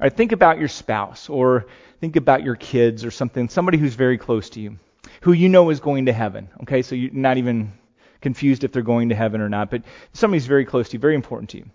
think 0.08 0.32
about 0.32 0.58
your 0.58 0.68
spouse, 0.68 1.28
or 1.28 1.66
think 2.00 2.16
about 2.16 2.42
your 2.42 2.56
kids, 2.56 3.04
or 3.04 3.10
something, 3.10 3.48
somebody 3.48 3.78
who's 3.78 3.94
very 3.94 4.18
close 4.18 4.50
to 4.50 4.60
you, 4.60 4.78
who 5.22 5.32
you 5.32 5.48
know 5.48 5.70
is 5.70 5.80
going 5.80 6.06
to 6.06 6.12
heaven. 6.12 6.48
Okay, 6.62 6.82
so 6.82 6.94
you're 6.94 7.12
not 7.12 7.38
even 7.38 7.72
confused 8.20 8.64
if 8.64 8.72
they're 8.72 8.82
going 8.82 9.10
to 9.10 9.14
heaven 9.14 9.40
or 9.40 9.48
not, 9.48 9.70
but 9.70 9.82
somebody's 10.12 10.46
very 10.46 10.64
close 10.64 10.88
to 10.88 10.94
you, 10.94 10.98
very 10.98 11.14
important 11.14 11.50
to 11.50 11.58
you. 11.58 11.66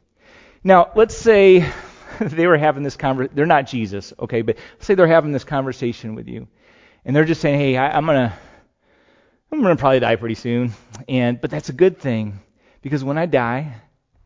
Now, 0.63 0.91
let's 0.95 1.15
say 1.15 1.71
they 2.19 2.47
were 2.47 2.57
having 2.57 2.83
this 2.83 2.97
conversation. 2.97 3.35
They're 3.35 3.45
not 3.45 3.67
Jesus, 3.67 4.13
okay, 4.19 4.41
but 4.41 4.57
let's 4.73 4.85
say 4.85 4.95
they're 4.95 5.07
having 5.07 5.31
this 5.31 5.43
conversation 5.43 6.15
with 6.15 6.27
you, 6.27 6.47
and 7.05 7.15
they're 7.15 7.25
just 7.25 7.41
saying, 7.41 7.59
"Hey, 7.59 7.77
I, 7.77 7.95
I'm 7.95 8.05
gonna, 8.05 8.37
I'm 9.51 9.61
gonna 9.61 9.75
probably 9.75 9.99
die 9.99 10.15
pretty 10.15 10.35
soon," 10.35 10.73
and 11.07 11.39
but 11.39 11.51
that's 11.51 11.69
a 11.69 11.73
good 11.73 11.99
thing 11.99 12.39
because 12.81 13.03
when 13.03 13.17
I 13.17 13.25
die, 13.25 13.75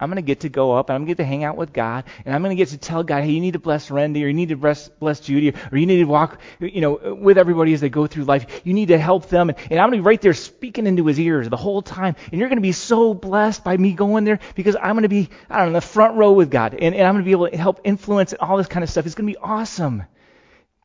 I'm 0.03 0.09
going 0.09 0.17
to 0.17 0.21
get 0.21 0.41
to 0.41 0.49
go 0.49 0.73
up 0.73 0.89
and 0.89 0.95
I'm 0.95 1.01
going 1.01 1.07
to 1.07 1.11
get 1.11 1.23
to 1.23 1.27
hang 1.27 1.43
out 1.43 1.55
with 1.55 1.71
God 1.71 2.03
and 2.25 2.35
I'm 2.35 2.41
going 2.43 2.55
to 2.55 2.61
get 2.61 2.69
to 2.69 2.77
tell 2.77 3.03
God, 3.03 3.23
hey, 3.23 3.31
you 3.31 3.39
need 3.39 3.53
to 3.53 3.59
bless 3.59 3.89
Randy 3.89 4.23
or 4.23 4.27
you 4.27 4.33
need 4.33 4.49
to 4.49 4.57
bless, 4.57 4.89
bless 4.89 5.21
Judy 5.21 5.53
or 5.71 5.77
you 5.77 5.85
need 5.85 5.99
to 5.99 6.03
walk, 6.03 6.39
you 6.59 6.81
know, 6.81 7.15
with 7.15 7.37
everybody 7.37 7.73
as 7.73 7.81
they 7.81 7.89
go 7.89 8.05
through 8.05 8.25
life. 8.25 8.61
You 8.65 8.73
need 8.73 8.89
to 8.89 8.97
help 8.97 9.29
them. 9.29 9.49
And, 9.49 9.57
and 9.71 9.79
I'm 9.79 9.89
going 9.89 9.99
to 9.99 10.03
be 10.03 10.07
right 10.07 10.21
there 10.21 10.33
speaking 10.33 10.87
into 10.87 11.05
his 11.05 11.19
ears 11.19 11.47
the 11.49 11.57
whole 11.57 11.81
time. 11.81 12.15
And 12.31 12.39
you're 12.39 12.49
going 12.49 12.57
to 12.57 12.61
be 12.61 12.73
so 12.73 13.13
blessed 13.13 13.63
by 13.63 13.77
me 13.77 13.93
going 13.93 14.25
there 14.25 14.39
because 14.55 14.75
I'm 14.75 14.93
going 14.93 15.03
to 15.03 15.09
be, 15.09 15.29
I 15.49 15.57
don't 15.57 15.65
know, 15.65 15.67
in 15.67 15.73
the 15.73 15.81
front 15.81 16.15
row 16.15 16.33
with 16.33 16.51
God 16.51 16.73
and, 16.73 16.93
and 16.93 17.07
I'm 17.07 17.13
going 17.13 17.23
to 17.23 17.27
be 17.27 17.31
able 17.31 17.49
to 17.49 17.57
help 17.57 17.81
influence 17.83 18.33
and 18.33 18.41
all 18.41 18.57
this 18.57 18.67
kind 18.67 18.83
of 18.83 18.89
stuff. 18.89 19.05
It's 19.05 19.15
going 19.15 19.27
to 19.27 19.33
be 19.33 19.39
awesome. 19.41 20.03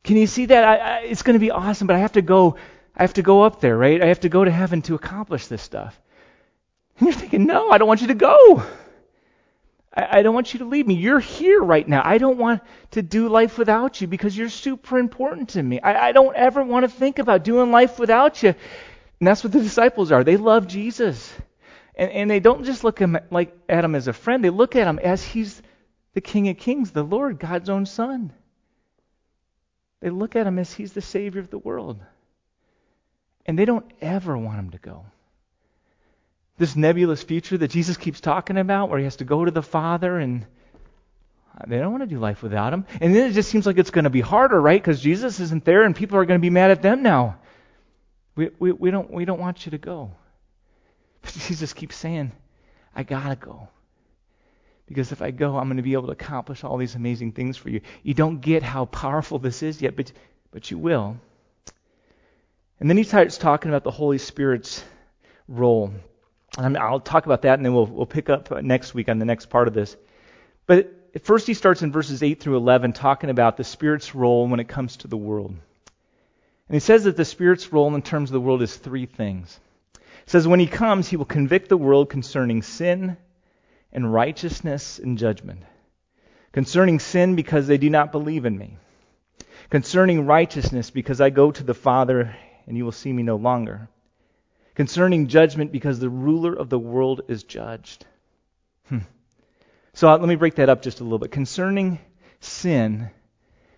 Can 0.03 0.15
you 0.15 0.27
see 0.27 0.45
that? 0.45 0.63
I, 0.63 0.75
I, 0.75 0.97
it's 1.01 1.23
going 1.23 1.35
to 1.35 1.39
be 1.39 1.51
awesome, 1.51 1.87
but 1.87 1.95
I 1.95 1.99
have 1.99 2.13
to 2.13 2.21
go 2.21 2.57
I 2.99 3.03
have 3.03 3.13
to 3.13 3.21
go 3.21 3.43
up 3.43 3.61
there, 3.61 3.77
right? 3.77 4.01
I 4.01 4.07
have 4.07 4.19
to 4.21 4.29
go 4.29 4.43
to 4.43 4.51
heaven 4.51 4.81
to 4.83 4.95
accomplish 4.95 5.47
this 5.47 5.61
stuff. 5.61 5.99
And 6.97 7.07
you're 7.07 7.15
thinking, 7.15 7.45
no, 7.45 7.69
I 7.69 7.77
don't 7.77 7.87
want 7.87 8.01
you 8.01 8.07
to 8.07 8.13
go. 8.13 8.63
I, 9.93 10.19
I 10.19 10.21
don't 10.21 10.33
want 10.33 10.53
you 10.53 10.59
to 10.59 10.65
leave 10.65 10.87
me. 10.87 10.95
You're 10.95 11.19
here 11.19 11.61
right 11.61 11.87
now. 11.87 12.01
I 12.03 12.17
don't 12.17 12.37
want 12.37 12.61
to 12.91 13.01
do 13.01 13.29
life 13.29 13.57
without 13.57 14.01
you 14.01 14.07
because 14.07 14.37
you're 14.37 14.49
super 14.49 14.97
important 14.97 15.49
to 15.49 15.63
me. 15.63 15.79
I, 15.79 16.09
I 16.09 16.11
don't 16.11 16.35
ever 16.35 16.63
want 16.63 16.83
to 16.83 16.89
think 16.89 17.19
about 17.19 17.43
doing 17.43 17.71
life 17.71 17.99
without 17.99 18.43
you. 18.43 18.49
And 19.19 19.27
that's 19.27 19.43
what 19.43 19.53
the 19.53 19.61
disciples 19.61 20.11
are. 20.11 20.23
They 20.23 20.37
love 20.37 20.67
Jesus. 20.67 21.33
And, 21.95 22.11
and 22.11 22.31
they 22.31 22.39
don't 22.39 22.63
just 22.63 22.83
look 22.83 23.01
at 23.01 23.05
him, 23.05 23.17
like, 23.29 23.55
at 23.67 23.83
him 23.83 23.95
as 23.95 24.07
a 24.07 24.13
friend, 24.13 24.43
they 24.43 24.49
look 24.49 24.75
at 24.75 24.87
him 24.87 24.99
as 24.99 25.23
he's 25.23 25.61
the 26.13 26.21
King 26.21 26.49
of 26.49 26.57
Kings, 26.57 26.91
the 26.91 27.03
Lord, 27.03 27.39
God's 27.39 27.69
own 27.69 27.85
Son. 27.85 28.31
They 30.01 30.09
look 30.09 30.35
at 30.35 30.47
him 30.47 30.57
as 30.57 30.73
he's 30.73 30.93
the 30.93 31.01
Savior 31.01 31.41
of 31.41 31.49
the 31.49 31.57
world. 31.57 31.99
And 33.45 33.59
they 33.59 33.65
don't 33.65 33.85
ever 33.99 34.37
want 34.37 34.59
him 34.59 34.69
to 34.71 34.77
go. 34.77 35.05
This 36.59 36.75
nebulous 36.75 37.23
future 37.23 37.57
that 37.57 37.69
Jesus 37.69 37.97
keeps 37.97 38.21
talking 38.21 38.57
about, 38.57 38.89
where 38.89 38.99
he 38.99 39.05
has 39.05 39.15
to 39.15 39.25
go 39.25 39.43
to 39.43 39.49
the 39.49 39.63
Father, 39.63 40.19
and 40.19 40.45
they 41.67 41.79
don't 41.79 41.91
want 41.91 42.03
to 42.03 42.07
do 42.07 42.19
life 42.19 42.43
without 42.43 42.73
him. 42.73 42.85
And 43.01 43.15
then 43.15 43.31
it 43.31 43.33
just 43.33 43.49
seems 43.49 43.65
like 43.65 43.77
it's 43.77 43.89
going 43.89 44.03
to 44.03 44.11
be 44.11 44.21
harder, 44.21 44.61
right? 44.61 44.79
Because 44.79 45.01
Jesus 45.01 45.39
isn't 45.39 45.65
there, 45.65 45.83
and 45.83 45.95
people 45.95 46.17
are 46.19 46.25
going 46.25 46.39
to 46.39 46.41
be 46.41 46.51
mad 46.51 46.69
at 46.69 46.81
them 46.81 47.01
now. 47.01 47.37
We, 48.35 48.51
we, 48.59 48.71
we, 48.71 48.91
don't, 48.91 49.09
we 49.09 49.25
don't 49.25 49.39
want 49.39 49.65
you 49.65 49.71
to 49.71 49.77
go. 49.79 50.11
But 51.21 51.33
Jesus 51.47 51.73
keeps 51.73 51.95
saying, 51.95 52.31
I 52.95 53.03
got 53.03 53.29
to 53.29 53.35
go. 53.35 53.67
Because 54.87 55.11
if 55.11 55.21
I 55.21 55.31
go, 55.31 55.57
I'm 55.57 55.67
going 55.67 55.77
to 55.77 55.83
be 55.83 55.93
able 55.93 56.07
to 56.07 56.13
accomplish 56.13 56.63
all 56.63 56.77
these 56.77 56.95
amazing 56.95 57.33
things 57.33 57.57
for 57.57 57.69
you. 57.69 57.81
You 58.01 58.13
don't 58.13 58.41
get 58.41 58.63
how 58.63 58.85
powerful 58.85 59.37
this 59.37 59.61
is 59.61 59.81
yet, 59.81 59.95
but, 59.95 60.11
but 60.51 60.71
you 60.71 60.77
will. 60.77 61.17
And 62.79 62.89
then 62.89 62.97
he 62.97 63.03
starts 63.03 63.37
talking 63.37 63.69
about 63.69 63.83
the 63.83 63.91
Holy 63.91 64.17
Spirit's 64.17 64.83
role. 65.47 65.93
And 66.65 66.77
I'll 66.77 66.99
talk 66.99 67.25
about 67.25 67.43
that, 67.43 67.57
and 67.57 67.65
then 67.65 67.73
we'll, 67.73 67.85
we'll 67.85 68.05
pick 68.05 68.29
up 68.29 68.51
next 68.61 68.93
week 68.93 69.07
on 69.07 69.17
the 69.17 69.25
next 69.25 69.49
part 69.49 69.67
of 69.67 69.73
this. 69.73 69.95
But 70.65 70.93
first, 71.23 71.47
he 71.47 71.53
starts 71.53 71.81
in 71.81 71.91
verses 71.91 72.21
8 72.21 72.41
through 72.41 72.57
11 72.57 72.93
talking 72.93 73.29
about 73.29 73.55
the 73.55 73.63
Spirit's 73.63 74.13
role 74.13 74.47
when 74.47 74.59
it 74.59 74.67
comes 74.67 74.97
to 74.97 75.07
the 75.07 75.17
world. 75.17 75.51
And 75.51 76.75
he 76.75 76.79
says 76.79 77.05
that 77.05 77.15
the 77.15 77.25
Spirit's 77.25 77.71
role 77.71 77.95
in 77.95 78.01
terms 78.01 78.29
of 78.29 78.33
the 78.33 78.41
world 78.41 78.61
is 78.61 78.75
three 78.75 79.05
things. 79.05 79.59
It 79.95 80.29
says, 80.29 80.47
When 80.47 80.59
he 80.59 80.67
comes, 80.67 81.07
he 81.07 81.15
will 81.15 81.25
convict 81.25 81.69
the 81.69 81.77
world 81.77 82.09
concerning 82.09 82.61
sin 82.61 83.17
and 83.93 84.13
righteousness 84.13 84.99
and 84.99 85.17
judgment. 85.17 85.63
Concerning 86.51 86.99
sin, 86.99 87.35
because 87.35 87.67
they 87.67 87.77
do 87.77 87.89
not 87.89 88.11
believe 88.11 88.45
in 88.45 88.57
me. 88.57 88.77
Concerning 89.69 90.25
righteousness, 90.25 90.89
because 90.89 91.21
I 91.21 91.29
go 91.29 91.51
to 91.51 91.63
the 91.63 91.73
Father 91.73 92.35
and 92.67 92.75
you 92.75 92.83
will 92.83 92.91
see 92.91 93.13
me 93.13 93.23
no 93.23 93.37
longer. 93.37 93.87
Concerning 94.75 95.27
judgment, 95.27 95.71
because 95.71 95.99
the 95.99 96.09
ruler 96.09 96.53
of 96.53 96.69
the 96.69 96.79
world 96.79 97.21
is 97.27 97.43
judged. 97.43 98.05
Hmm. 98.87 98.99
So 99.93 100.09
uh, 100.09 100.17
let 100.17 100.29
me 100.29 100.35
break 100.35 100.55
that 100.55 100.69
up 100.69 100.81
just 100.81 100.99
a 100.99 101.03
little 101.03 101.19
bit. 101.19 101.31
Concerning 101.31 101.99
sin, 102.39 103.09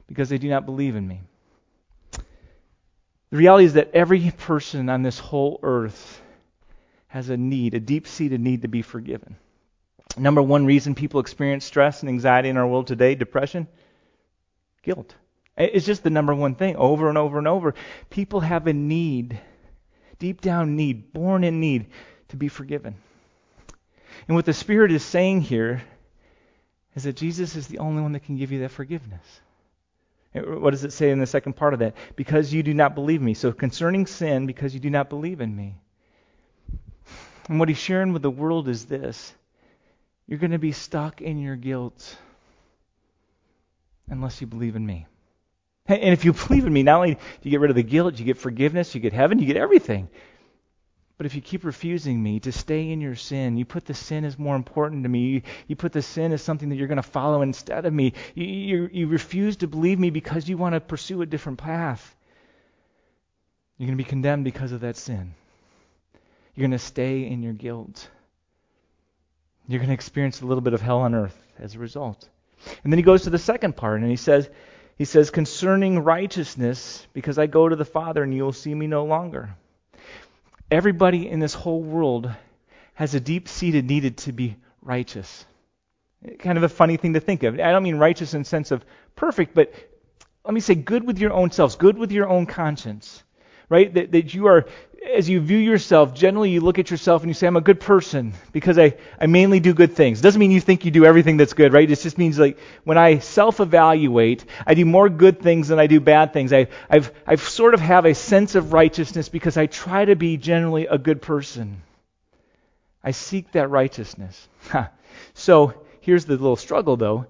because 0.07 0.29
they 0.29 0.37
do 0.37 0.49
not 0.49 0.65
believe 0.65 0.95
in 0.95 1.07
me. 1.07 1.21
The 3.31 3.37
reality 3.37 3.65
is 3.65 3.73
that 3.73 3.91
every 3.93 4.31
person 4.37 4.89
on 4.89 5.03
this 5.03 5.17
whole 5.17 5.59
earth 5.63 6.21
has 7.07 7.29
a 7.29 7.37
need, 7.37 7.73
a 7.73 7.79
deep 7.79 8.07
seated 8.07 8.41
need 8.41 8.61
to 8.61 8.67
be 8.67 8.81
forgiven. 8.81 9.37
Number 10.17 10.41
one 10.41 10.65
reason 10.65 10.95
people 10.95 11.21
experience 11.21 11.65
stress 11.65 12.01
and 12.01 12.09
anxiety 12.09 12.49
in 12.49 12.57
our 12.57 12.67
world 12.67 12.87
today 12.87 13.15
depression, 13.15 13.67
guilt. 14.83 15.15
It's 15.57 15.85
just 15.85 16.03
the 16.03 16.09
number 16.09 16.33
one 16.33 16.55
thing 16.55 16.75
over 16.75 17.09
and 17.09 17.17
over 17.17 17.37
and 17.37 17.47
over. 17.47 17.75
People 18.09 18.39
have 18.41 18.67
a 18.67 18.73
need, 18.73 19.39
deep 20.21 20.39
down 20.39 20.75
need, 20.75 21.11
born 21.11 21.43
in 21.43 21.59
need 21.59 21.87
to 22.29 22.37
be 22.37 22.47
forgiven. 22.47 22.95
And 24.27 24.35
what 24.35 24.45
the 24.45 24.53
Spirit 24.53 24.91
is 24.91 25.03
saying 25.03 25.41
here 25.41 25.81
is 26.95 27.03
that 27.03 27.17
Jesus 27.17 27.55
is 27.55 27.67
the 27.67 27.79
only 27.79 28.03
one 28.03 28.11
that 28.11 28.23
can 28.23 28.37
give 28.37 28.51
you 28.51 28.59
that 28.59 28.69
forgiveness. 28.69 29.25
What 30.33 30.71
does 30.71 30.83
it 30.83 30.93
say 30.93 31.09
in 31.09 31.19
the 31.19 31.25
second 31.25 31.53
part 31.53 31.73
of 31.73 31.79
that? 31.79 31.95
Because 32.15 32.53
you 32.53 32.61
do 32.61 32.73
not 32.73 32.93
believe 32.93 33.21
me. 33.21 33.33
So 33.33 33.51
concerning 33.51 34.05
sin, 34.05 34.45
because 34.45 34.75
you 34.75 34.79
do 34.79 34.91
not 34.91 35.09
believe 35.09 35.41
in 35.41 35.53
me. 35.55 35.75
And 37.49 37.59
what 37.59 37.67
he's 37.67 37.79
sharing 37.79 38.13
with 38.13 38.21
the 38.21 38.29
world 38.29 38.69
is 38.69 38.85
this 38.85 39.33
you're 40.27 40.39
going 40.39 40.51
to 40.51 40.59
be 40.59 40.71
stuck 40.71 41.19
in 41.19 41.39
your 41.39 41.55
guilt 41.55 42.15
unless 44.07 44.39
you 44.39 44.45
believe 44.45 44.75
in 44.75 44.85
me. 44.85 45.07
And 45.91 46.13
if 46.13 46.25
you 46.25 46.33
believe 46.33 46.65
in 46.65 46.73
me, 46.73 46.83
not 46.83 46.97
only 46.97 47.15
do 47.15 47.19
you 47.43 47.51
get 47.51 47.59
rid 47.59 47.71
of 47.71 47.75
the 47.75 47.83
guilt, 47.83 48.19
you 48.19 48.25
get 48.25 48.37
forgiveness, 48.37 48.93
you 48.95 49.01
get 49.01 49.13
heaven, 49.13 49.39
you 49.39 49.45
get 49.45 49.57
everything. 49.57 50.09
But 51.17 51.27
if 51.27 51.35
you 51.35 51.41
keep 51.41 51.65
refusing 51.65 52.21
me 52.21 52.39
to 52.39 52.51
stay 52.51 52.89
in 52.89 52.99
your 52.99 53.15
sin, 53.15 53.55
you 53.55 53.63
put 53.63 53.85
the 53.85 53.93
sin 53.93 54.25
as 54.25 54.39
more 54.39 54.55
important 54.55 55.03
to 55.03 55.09
me. 55.09 55.19
You, 55.19 55.41
you 55.67 55.75
put 55.75 55.91
the 55.91 56.01
sin 56.01 56.31
as 56.31 56.41
something 56.41 56.69
that 56.69 56.77
you're 56.77 56.87
going 56.87 56.95
to 56.95 57.03
follow 57.03 57.43
instead 57.43 57.85
of 57.85 57.93
me. 57.93 58.13
You, 58.33 58.45
you, 58.45 58.89
you 58.91 59.07
refuse 59.07 59.57
to 59.57 59.67
believe 59.67 59.99
me 59.99 60.09
because 60.09 60.49
you 60.49 60.57
want 60.57 60.73
to 60.73 60.79
pursue 60.79 61.21
a 61.21 61.27
different 61.27 61.59
path. 61.59 62.15
You're 63.77 63.85
going 63.85 63.97
to 63.97 64.03
be 64.03 64.09
condemned 64.09 64.45
because 64.45 64.71
of 64.71 64.81
that 64.81 64.95
sin. 64.95 65.35
You're 66.55 66.63
going 66.63 66.71
to 66.71 66.79
stay 66.79 67.27
in 67.27 67.43
your 67.43 67.53
guilt. 67.53 68.09
You're 69.67 69.79
going 69.79 69.89
to 69.89 69.93
experience 69.93 70.41
a 70.41 70.47
little 70.47 70.61
bit 70.61 70.73
of 70.73 70.81
hell 70.81 71.01
on 71.01 71.13
earth 71.13 71.39
as 71.59 71.75
a 71.75 71.79
result. 71.79 72.27
And 72.83 72.91
then 72.91 72.97
he 72.97 73.03
goes 73.03 73.23
to 73.23 73.29
the 73.29 73.37
second 73.37 73.75
part 73.75 74.01
and 74.01 74.09
he 74.09 74.15
says, 74.15 74.49
he 74.97 75.05
says, 75.05 75.29
concerning 75.29 75.99
righteousness, 75.99 77.05
because 77.13 77.39
I 77.39 77.47
go 77.47 77.67
to 77.67 77.75
the 77.75 77.85
Father 77.85 78.23
and 78.23 78.33
you 78.33 78.43
will 78.43 78.53
see 78.53 78.73
me 78.73 78.87
no 78.87 79.05
longer. 79.05 79.55
Everybody 80.69 81.29
in 81.29 81.39
this 81.39 81.53
whole 81.53 81.81
world 81.81 82.31
has 82.93 83.15
a 83.15 83.19
deep 83.19 83.47
seated 83.47 83.85
need 83.85 84.17
to 84.17 84.31
be 84.31 84.57
righteous. 84.81 85.45
Kind 86.39 86.57
of 86.57 86.63
a 86.63 86.69
funny 86.69 86.97
thing 86.97 87.13
to 87.13 87.19
think 87.19 87.43
of. 87.43 87.55
I 87.55 87.71
don't 87.71 87.83
mean 87.83 87.97
righteous 87.97 88.33
in 88.33 88.41
the 88.41 88.47
sense 88.47 88.71
of 88.71 88.85
perfect, 89.15 89.55
but 89.55 89.73
let 90.45 90.53
me 90.53 90.59
say 90.59 90.75
good 90.75 91.05
with 91.05 91.19
your 91.19 91.33
own 91.33 91.51
selves, 91.51 91.75
good 91.75 91.97
with 91.97 92.11
your 92.11 92.29
own 92.29 92.45
conscience. 92.45 93.23
Right? 93.69 93.93
That, 93.93 94.11
that 94.11 94.33
you 94.33 94.47
are 94.47 94.65
as 95.01 95.27
you 95.27 95.39
view 95.41 95.57
yourself, 95.57 96.13
generally 96.13 96.51
you 96.51 96.61
look 96.61 96.77
at 96.77 96.91
yourself 96.91 97.23
and 97.23 97.29
you 97.29 97.33
say, 97.33 97.47
I'm 97.47 97.57
a 97.57 97.61
good 97.61 97.79
person 97.79 98.33
because 98.51 98.77
I, 98.77 98.95
I 99.19 99.25
mainly 99.25 99.59
do 99.59 99.73
good 99.73 99.95
things. 99.95 100.19
It 100.19 100.21
doesn't 100.21 100.39
mean 100.39 100.51
you 100.51 100.61
think 100.61 100.85
you 100.85 100.91
do 100.91 101.05
everything 101.05 101.37
that's 101.37 101.53
good, 101.53 101.73
right? 101.73 101.89
It 101.89 101.99
just 101.99 102.17
means 102.19 102.37
like 102.37 102.59
when 102.83 102.97
I 102.97 103.17
self 103.19 103.59
evaluate, 103.59 104.45
I 104.65 104.75
do 104.75 104.85
more 104.85 105.09
good 105.09 105.41
things 105.41 105.69
than 105.69 105.79
I 105.79 105.87
do 105.87 105.99
bad 105.99 106.33
things. 106.33 106.53
I, 106.53 106.67
I've, 106.89 107.11
I've 107.25 107.41
sort 107.41 107.73
of 107.73 107.79
have 107.79 108.05
a 108.05 108.13
sense 108.13 108.53
of 108.53 108.73
righteousness 108.73 109.27
because 109.27 109.57
I 109.57 109.65
try 109.65 110.05
to 110.05 110.15
be 110.15 110.37
generally 110.37 110.85
a 110.85 110.99
good 110.99 111.21
person. 111.21 111.81
I 113.03 113.11
seek 113.11 113.51
that 113.53 113.69
righteousness. 113.69 114.47
so 115.33 115.73
here's 116.01 116.25
the 116.25 116.33
little 116.33 116.55
struggle 116.55 116.95
though. 116.95 117.25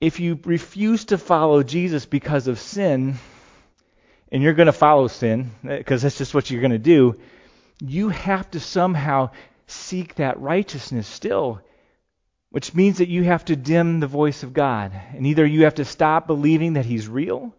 If 0.00 0.18
you 0.18 0.38
refuse 0.44 1.06
to 1.06 1.18
follow 1.18 1.62
Jesus 1.62 2.06
because 2.06 2.48
of 2.48 2.58
sin, 2.58 3.18
and 4.30 4.42
you're 4.42 4.54
going 4.54 4.66
to 4.66 4.72
follow 4.72 5.08
sin, 5.08 5.50
eh, 5.68 5.78
because 5.78 6.02
that's 6.02 6.18
just 6.18 6.34
what 6.34 6.50
you're 6.50 6.60
going 6.60 6.70
to 6.70 6.78
do, 6.78 7.18
you 7.80 8.08
have 8.08 8.50
to 8.50 8.60
somehow 8.60 9.30
seek 9.66 10.16
that 10.16 10.40
righteousness 10.40 11.06
still, 11.06 11.60
which 12.50 12.74
means 12.74 12.98
that 12.98 13.08
you 13.08 13.24
have 13.24 13.44
to 13.46 13.56
dim 13.56 14.00
the 14.00 14.06
voice 14.06 14.42
of 14.42 14.52
God. 14.52 14.92
And 15.14 15.26
either 15.26 15.46
you 15.46 15.64
have 15.64 15.76
to 15.76 15.84
stop 15.84 16.26
believing 16.26 16.74
that 16.74 16.86
He's 16.86 17.08
real, 17.08 17.54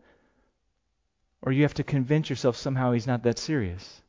or 1.42 1.52
you 1.52 1.64
have 1.64 1.76
to 1.76 1.84
convince 1.84 2.30
yourself 2.30 2.58
somehow 2.58 2.92
He's 2.92 3.08
not 3.08 3.24
that 3.24 3.40
serious. 3.40 4.02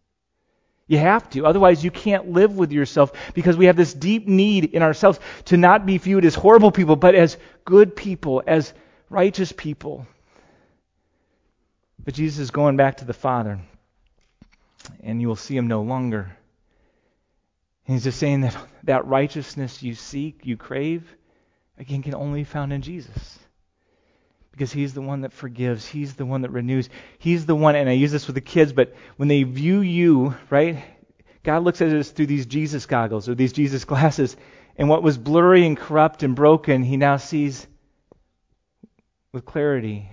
You 0.88 0.98
have 0.98 1.30
to. 1.30 1.46
Otherwise, 1.46 1.84
you 1.84 1.92
can't 1.92 2.32
live 2.32 2.56
with 2.56 2.72
yourself 2.72 3.12
because 3.32 3.56
we 3.56 3.66
have 3.66 3.76
this 3.76 3.94
deep 3.94 4.26
need 4.26 4.64
in 4.64 4.82
ourselves 4.82 5.20
to 5.44 5.56
not 5.56 5.86
be 5.86 5.98
viewed 5.98 6.24
as 6.24 6.34
horrible 6.34 6.72
people, 6.72 6.96
but 6.96 7.14
as 7.14 7.36
good 7.64 7.94
people, 7.94 8.42
as 8.44 8.72
righteous 9.08 9.52
people. 9.52 10.06
But 12.04 12.14
Jesus 12.14 12.38
is 12.38 12.50
going 12.50 12.76
back 12.76 12.98
to 12.98 13.04
the 13.04 13.12
Father, 13.12 13.60
and 15.02 15.20
you 15.20 15.28
will 15.28 15.36
see 15.36 15.56
him 15.56 15.68
no 15.68 15.82
longer. 15.82 16.36
And 17.86 17.94
he's 17.94 18.04
just 18.04 18.18
saying 18.18 18.42
that 18.42 18.56
that 18.84 19.06
righteousness 19.06 19.82
you 19.82 19.94
seek, 19.94 20.46
you 20.46 20.56
crave, 20.56 21.04
again, 21.78 22.02
can 22.02 22.14
only 22.14 22.40
be 22.40 22.44
found 22.44 22.72
in 22.72 22.82
Jesus. 22.82 23.38
Because 24.52 24.72
he's 24.72 24.94
the 24.94 25.02
one 25.02 25.20
that 25.22 25.32
forgives, 25.32 25.86
he's 25.86 26.14
the 26.14 26.26
one 26.26 26.42
that 26.42 26.50
renews, 26.50 26.88
he's 27.18 27.46
the 27.46 27.54
one, 27.54 27.76
and 27.76 27.88
I 27.88 27.92
use 27.92 28.12
this 28.12 28.26
with 28.26 28.34
the 28.34 28.40
kids, 28.40 28.72
but 28.72 28.94
when 29.16 29.28
they 29.28 29.42
view 29.42 29.80
you, 29.80 30.34
right, 30.48 30.82
God 31.42 31.62
looks 31.62 31.80
at 31.80 31.92
us 31.92 32.10
through 32.10 32.26
these 32.26 32.46
Jesus 32.46 32.86
goggles 32.86 33.28
or 33.28 33.34
these 33.34 33.52
Jesus 33.52 33.84
glasses, 33.84 34.36
and 34.76 34.88
what 34.88 35.02
was 35.02 35.18
blurry 35.18 35.66
and 35.66 35.76
corrupt 35.76 36.22
and 36.22 36.34
broken, 36.34 36.82
he 36.82 36.96
now 36.96 37.16
sees 37.18 37.66
with 39.32 39.44
clarity 39.44 40.08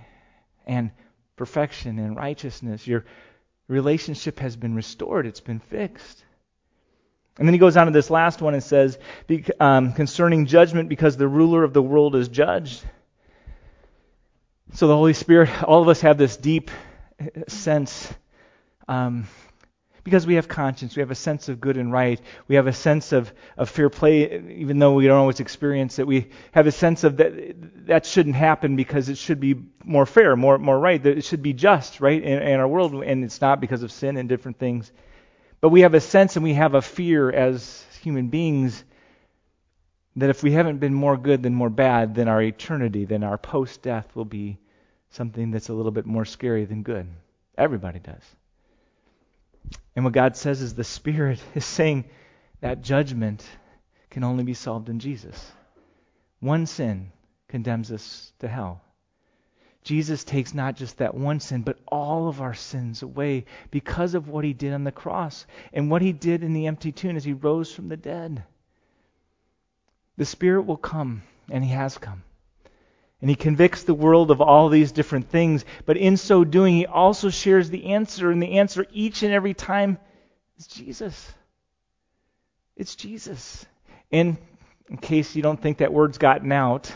and 0.66 0.90
perfection 1.38 1.98
and 1.98 2.16
righteousness. 2.16 2.86
Your 2.86 3.04
relationship 3.68 4.40
has 4.40 4.56
been 4.56 4.74
restored, 4.74 5.26
it's 5.26 5.40
been 5.40 5.60
fixed. 5.60 6.24
And 7.38 7.46
then 7.46 7.54
he 7.54 7.58
goes 7.58 7.76
on 7.76 7.86
to 7.86 7.92
this 7.92 8.10
last 8.10 8.42
one 8.42 8.54
and 8.54 8.62
says, 8.62 8.98
um, 9.60 9.92
concerning 9.92 10.46
judgment, 10.46 10.88
because 10.88 11.16
the 11.16 11.28
ruler 11.28 11.64
of 11.64 11.72
the 11.72 11.82
world 11.82 12.16
is 12.16 12.28
judged. 12.28 12.84
So 14.74 14.88
the 14.88 14.96
Holy 14.96 15.14
Spirit, 15.14 15.62
all 15.62 15.80
of 15.80 15.88
us 15.88 16.00
have 16.02 16.18
this 16.18 16.36
deep 16.36 16.70
sense 17.46 18.12
Um, 18.88 19.26
because 20.04 20.26
we 20.26 20.34
have 20.34 20.48
conscience, 20.48 20.96
we 20.96 21.00
have 21.00 21.10
a 21.10 21.16
sense 21.16 21.48
of 21.48 21.60
good 21.60 21.76
and 21.76 21.92
right, 21.92 22.20
we 22.46 22.54
have 22.54 22.66
a 22.66 22.72
sense 22.72 23.12
of, 23.12 23.32
of 23.56 23.68
fair 23.68 23.90
play, 23.90 24.40
even 24.56 24.78
though 24.78 24.94
we 24.94 25.06
don't 25.06 25.18
always 25.18 25.40
experience 25.40 25.98
it. 25.98 26.06
We 26.06 26.28
have 26.52 26.66
a 26.66 26.72
sense 26.72 27.04
of 27.04 27.16
that 27.18 27.86
that 27.86 28.06
shouldn't 28.06 28.36
happen 28.36 28.76
because 28.76 29.08
it 29.08 29.18
should 29.18 29.40
be 29.40 29.56
more 29.84 30.06
fair, 30.06 30.36
more 30.36 30.58
more 30.58 30.78
right, 30.78 31.02
that 31.02 31.18
it 31.18 31.24
should 31.24 31.42
be 31.42 31.52
just, 31.52 32.00
right, 32.00 32.22
in, 32.22 32.42
in 32.42 32.60
our 32.60 32.68
world, 32.68 32.94
and 32.94 33.24
it's 33.24 33.40
not 33.40 33.60
because 33.60 33.82
of 33.82 33.92
sin 33.92 34.16
and 34.16 34.28
different 34.28 34.58
things. 34.58 34.92
But 35.60 35.70
we 35.70 35.80
have 35.80 35.94
a 35.94 36.00
sense 36.00 36.36
and 36.36 36.44
we 36.44 36.54
have 36.54 36.74
a 36.74 36.82
fear 36.82 37.30
as 37.30 37.84
human 38.00 38.28
beings 38.28 38.84
that 40.16 40.30
if 40.30 40.42
we 40.42 40.52
haven't 40.52 40.78
been 40.78 40.94
more 40.94 41.16
good 41.16 41.42
than 41.42 41.54
more 41.54 41.70
bad, 41.70 42.14
then 42.14 42.28
our 42.28 42.42
eternity, 42.42 43.04
then 43.04 43.22
our 43.22 43.38
post 43.38 43.82
death 43.82 44.14
will 44.14 44.24
be 44.24 44.58
something 45.10 45.50
that's 45.50 45.68
a 45.68 45.72
little 45.72 45.92
bit 45.92 46.06
more 46.06 46.24
scary 46.24 46.64
than 46.64 46.82
good. 46.82 47.06
Everybody 47.56 47.98
does. 47.98 48.22
And 49.98 50.04
what 50.04 50.14
God 50.14 50.36
says 50.36 50.62
is 50.62 50.74
the 50.74 50.84
Spirit 50.84 51.42
is 51.56 51.64
saying 51.64 52.04
that 52.60 52.82
judgment 52.82 53.44
can 54.10 54.22
only 54.22 54.44
be 54.44 54.54
solved 54.54 54.88
in 54.88 55.00
Jesus. 55.00 55.50
One 56.38 56.66
sin 56.66 57.10
condemns 57.48 57.90
us 57.90 58.32
to 58.38 58.46
hell. 58.46 58.80
Jesus 59.82 60.22
takes 60.22 60.54
not 60.54 60.76
just 60.76 60.98
that 60.98 61.16
one 61.16 61.40
sin, 61.40 61.62
but 61.62 61.80
all 61.88 62.28
of 62.28 62.40
our 62.40 62.54
sins 62.54 63.02
away 63.02 63.44
because 63.72 64.14
of 64.14 64.28
what 64.28 64.44
he 64.44 64.52
did 64.52 64.72
on 64.72 64.84
the 64.84 64.92
cross 64.92 65.46
and 65.72 65.90
what 65.90 66.00
he 66.00 66.12
did 66.12 66.44
in 66.44 66.52
the 66.52 66.68
empty 66.68 66.92
tomb 66.92 67.16
as 67.16 67.24
he 67.24 67.32
rose 67.32 67.72
from 67.74 67.88
the 67.88 67.96
dead. 67.96 68.44
The 70.16 70.24
Spirit 70.24 70.62
will 70.62 70.76
come, 70.76 71.24
and 71.50 71.64
he 71.64 71.70
has 71.70 71.98
come. 71.98 72.22
And 73.20 73.28
he 73.28 73.36
convicts 73.36 73.82
the 73.82 73.94
world 73.94 74.30
of 74.30 74.40
all 74.40 74.68
these 74.68 74.92
different 74.92 75.28
things, 75.28 75.64
but 75.86 75.96
in 75.96 76.16
so 76.16 76.44
doing, 76.44 76.76
he 76.76 76.86
also 76.86 77.30
shares 77.30 77.68
the 77.68 77.86
answer, 77.86 78.30
and 78.30 78.40
the 78.40 78.58
answer 78.58 78.86
each 78.92 79.22
and 79.22 79.32
every 79.32 79.54
time 79.54 79.98
is 80.56 80.66
Jesus. 80.68 81.32
It's 82.76 82.94
Jesus. 82.94 83.66
And 84.12 84.38
in 84.88 84.98
case 84.98 85.34
you 85.34 85.42
don't 85.42 85.60
think 85.60 85.78
that 85.78 85.92
word's 85.92 86.18
gotten 86.18 86.52
out, 86.52 86.92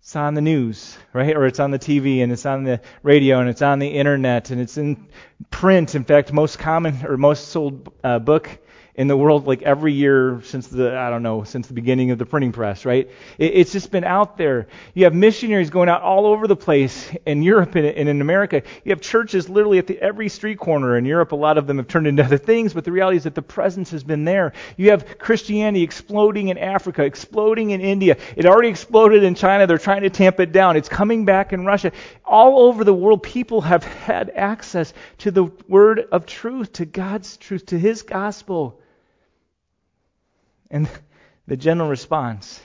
it's 0.00 0.16
on 0.16 0.34
the 0.34 0.40
news, 0.40 0.98
right? 1.12 1.34
Or 1.34 1.46
it's 1.46 1.60
on 1.60 1.70
the 1.70 1.78
TV 1.78 2.22
and 2.22 2.30
it's 2.30 2.44
on 2.44 2.64
the 2.64 2.80
radio 3.02 3.40
and 3.40 3.48
it's 3.48 3.62
on 3.62 3.78
the 3.78 3.88
internet 3.88 4.50
and 4.50 4.60
it's 4.60 4.76
in 4.76 5.08
print. 5.50 5.94
In 5.94 6.04
fact, 6.04 6.32
most 6.32 6.58
common 6.58 7.06
or 7.06 7.16
most 7.16 7.48
sold 7.48 7.92
uh, 8.02 8.18
book 8.18 8.50
in 8.96 9.08
the 9.08 9.16
world 9.16 9.46
like 9.46 9.62
every 9.62 9.92
year 9.92 10.40
since 10.44 10.68
the 10.68 10.96
I 10.96 11.10
don't 11.10 11.24
know 11.24 11.42
since 11.42 11.66
the 11.66 11.74
beginning 11.74 12.12
of 12.12 12.18
the 12.18 12.26
printing 12.26 12.52
press, 12.52 12.84
right? 12.84 13.10
It, 13.38 13.54
it's 13.54 13.72
just 13.72 13.90
been 13.90 14.04
out 14.04 14.36
there. 14.36 14.68
You 14.94 15.04
have 15.04 15.14
missionaries 15.14 15.70
going 15.70 15.88
out 15.88 16.02
all 16.02 16.26
over 16.26 16.46
the 16.46 16.54
place 16.56 17.10
in 17.26 17.42
Europe 17.42 17.74
and, 17.74 17.86
and 17.86 18.08
in 18.08 18.20
America. 18.20 18.62
You 18.84 18.90
have 18.90 19.00
churches 19.00 19.48
literally 19.48 19.78
at 19.78 19.88
the, 19.88 20.00
every 20.00 20.28
street 20.28 20.58
corner 20.58 20.96
in 20.96 21.04
Europe. 21.04 21.32
A 21.32 21.36
lot 21.36 21.58
of 21.58 21.66
them 21.66 21.78
have 21.78 21.88
turned 21.88 22.06
into 22.06 22.22
other 22.24 22.38
things, 22.38 22.72
but 22.72 22.84
the 22.84 22.92
reality 22.92 23.16
is 23.16 23.24
that 23.24 23.34
the 23.34 23.42
presence 23.42 23.90
has 23.90 24.04
been 24.04 24.24
there. 24.24 24.52
You 24.76 24.90
have 24.90 25.18
Christianity 25.18 25.82
exploding 25.82 26.48
in 26.48 26.58
Africa, 26.58 27.02
exploding 27.02 27.70
in 27.70 27.80
India. 27.80 28.16
It 28.36 28.46
already 28.46 28.68
exploded 28.68 29.24
in 29.24 29.34
China. 29.34 29.66
They're 29.66 29.78
trying 29.78 30.02
to 30.02 30.10
tamp 30.10 30.38
it 30.38 30.52
down. 30.52 30.76
It's 30.76 30.88
coming 30.88 31.24
back 31.24 31.52
in 31.52 31.66
Russia. 31.66 31.90
All 32.24 32.60
over 32.68 32.84
the 32.84 32.94
world, 32.94 33.24
people 33.24 33.60
have 33.62 33.82
had 33.82 34.30
access 34.30 34.94
to 35.18 35.32
the 35.32 35.44
word 35.66 36.06
of 36.12 36.26
truth, 36.26 36.74
to 36.74 36.84
God's 36.84 37.36
truth, 37.38 37.66
to 37.66 37.78
His 37.78 38.02
gospel. 38.02 38.80
And 40.74 40.88
the 41.46 41.56
general 41.56 41.88
response 41.88 42.60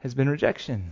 has 0.00 0.14
been 0.14 0.28
rejection. 0.28 0.90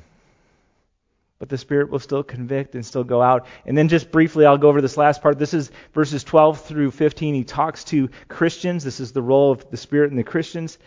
But 1.41 1.49
the 1.49 1.59
Spirit 1.59 1.91
will 1.91 1.99
still 1.99 2.23
convict 2.23 2.77
and 2.77 2.87
still 2.87 3.03
go 3.03 3.21
out. 3.21 3.49
And 3.67 3.77
then, 3.77 3.89
just 3.89 4.13
briefly, 4.13 4.47
I'll 4.47 4.57
go 4.57 4.69
over 4.69 4.81
this 4.81 4.97
last 4.97 5.21
part. 5.21 5.37
This 5.37 5.53
is 5.53 5.73
verses 5.93 6.23
12 6.23 6.61
through 6.61 6.93
15. 6.93 7.35
He 7.35 7.43
talks 7.43 7.83
to 7.87 8.09
Christians. 8.29 8.85
This 8.85 9.01
is 9.01 9.11
the 9.11 9.21
role 9.21 9.51
of 9.51 9.69
the 9.69 9.77
Spirit 9.77 10.13
in 10.13 10.17
the 10.17 10.23
Christians. 10.23 10.79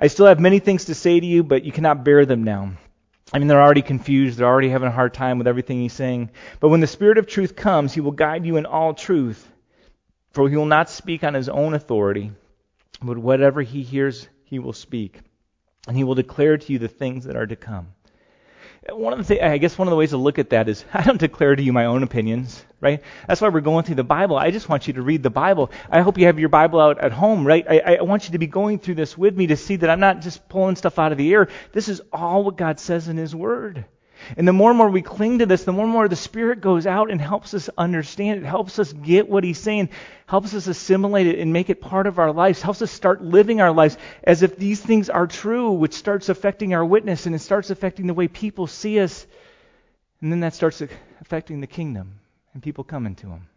I 0.00 0.06
still 0.06 0.24
have 0.24 0.40
many 0.40 0.58
things 0.58 0.86
to 0.86 0.94
say 0.94 1.20
to 1.20 1.26
you, 1.26 1.44
but 1.44 1.64
you 1.64 1.70
cannot 1.70 2.02
bear 2.02 2.24
them 2.24 2.42
now. 2.42 2.72
I 3.30 3.38
mean, 3.38 3.48
they're 3.48 3.62
already 3.62 3.82
confused. 3.82 4.38
They're 4.38 4.48
already 4.48 4.70
having 4.70 4.88
a 4.88 4.92
hard 4.92 5.12
time 5.12 5.36
with 5.36 5.48
everything 5.48 5.82
he's 5.82 5.92
saying. 5.92 6.30
But 6.60 6.70
when 6.70 6.80
the 6.80 6.86
Spirit 6.86 7.18
of 7.18 7.26
truth 7.26 7.56
comes, 7.56 7.92
he 7.92 8.00
will 8.00 8.12
guide 8.12 8.46
you 8.46 8.56
in 8.56 8.64
all 8.64 8.94
truth. 8.94 9.46
For 10.30 10.48
he 10.48 10.56
will 10.56 10.64
not 10.64 10.88
speak 10.88 11.24
on 11.24 11.34
his 11.34 11.50
own 11.50 11.74
authority, 11.74 12.32
but 13.02 13.18
whatever 13.18 13.60
he 13.60 13.82
hears 13.82 14.26
he 14.52 14.58
will 14.58 14.74
speak, 14.74 15.18
and 15.88 15.96
he 15.96 16.04
will 16.04 16.14
declare 16.14 16.58
to 16.58 16.72
you 16.74 16.78
the 16.78 16.86
things 16.86 17.24
that 17.24 17.36
are 17.36 17.46
to 17.46 17.56
come. 17.56 17.94
One 18.90 19.14
of 19.14 19.18
the 19.18 19.24
things, 19.24 19.40
I 19.40 19.56
guess 19.56 19.78
one 19.78 19.88
of 19.88 19.90
the 19.90 19.96
ways 19.96 20.10
to 20.10 20.18
look 20.18 20.38
at 20.38 20.50
that 20.50 20.68
is 20.68 20.84
I 20.92 21.02
don't 21.04 21.18
declare 21.18 21.56
to 21.56 21.62
you 21.62 21.72
my 21.72 21.86
own 21.86 22.02
opinions, 22.02 22.62
right? 22.78 23.02
That's 23.26 23.40
why 23.40 23.48
we're 23.48 23.62
going 23.62 23.84
through 23.84 23.94
the 23.94 24.04
Bible. 24.04 24.36
I 24.36 24.50
just 24.50 24.68
want 24.68 24.86
you 24.86 24.92
to 24.92 25.00
read 25.00 25.22
the 25.22 25.30
Bible. 25.30 25.70
I 25.88 26.02
hope 26.02 26.18
you 26.18 26.26
have 26.26 26.38
your 26.38 26.50
Bible 26.50 26.82
out 26.82 26.98
at 26.98 27.12
home, 27.12 27.46
right? 27.46 27.64
I, 27.66 27.96
I 27.96 28.02
want 28.02 28.26
you 28.26 28.32
to 28.32 28.38
be 28.38 28.46
going 28.46 28.78
through 28.78 28.96
this 28.96 29.16
with 29.16 29.34
me 29.34 29.46
to 29.46 29.56
see 29.56 29.76
that 29.76 29.88
I'm 29.88 30.00
not 30.00 30.20
just 30.20 30.46
pulling 30.50 30.76
stuff 30.76 30.98
out 30.98 31.12
of 31.12 31.18
the 31.18 31.32
air. 31.32 31.48
This 31.72 31.88
is 31.88 32.02
all 32.12 32.44
what 32.44 32.58
God 32.58 32.78
says 32.78 33.08
in 33.08 33.16
His 33.16 33.34
Word. 33.34 33.86
And 34.36 34.46
the 34.46 34.52
more 34.52 34.70
and 34.70 34.78
more 34.78 34.88
we 34.88 35.02
cling 35.02 35.38
to 35.38 35.46
this, 35.46 35.64
the 35.64 35.72
more 35.72 35.84
and 35.84 35.92
more 35.92 36.08
the 36.08 36.16
Spirit 36.16 36.60
goes 36.60 36.86
out 36.86 37.10
and 37.10 37.20
helps 37.20 37.54
us 37.54 37.68
understand 37.76 38.42
it, 38.42 38.46
helps 38.46 38.78
us 38.78 38.92
get 38.92 39.28
what 39.28 39.44
He's 39.44 39.58
saying, 39.58 39.90
helps 40.26 40.54
us 40.54 40.66
assimilate 40.66 41.26
it 41.26 41.38
and 41.38 41.52
make 41.52 41.70
it 41.70 41.80
part 41.80 42.06
of 42.06 42.18
our 42.18 42.32
lives, 42.32 42.62
helps 42.62 42.82
us 42.82 42.90
start 42.90 43.22
living 43.22 43.60
our 43.60 43.72
lives 43.72 43.96
as 44.24 44.42
if 44.42 44.56
these 44.56 44.80
things 44.80 45.10
are 45.10 45.26
true, 45.26 45.72
which 45.72 45.94
starts 45.94 46.28
affecting 46.28 46.74
our 46.74 46.84
witness 46.84 47.26
and 47.26 47.34
it 47.34 47.40
starts 47.40 47.70
affecting 47.70 48.06
the 48.06 48.14
way 48.14 48.28
people 48.28 48.66
see 48.66 49.00
us. 49.00 49.26
And 50.20 50.30
then 50.30 50.40
that 50.40 50.54
starts 50.54 50.82
affecting 51.20 51.60
the 51.60 51.66
kingdom 51.66 52.20
and 52.54 52.62
people 52.62 52.84
coming 52.84 53.14
to 53.16 53.28
Him. 53.28 53.48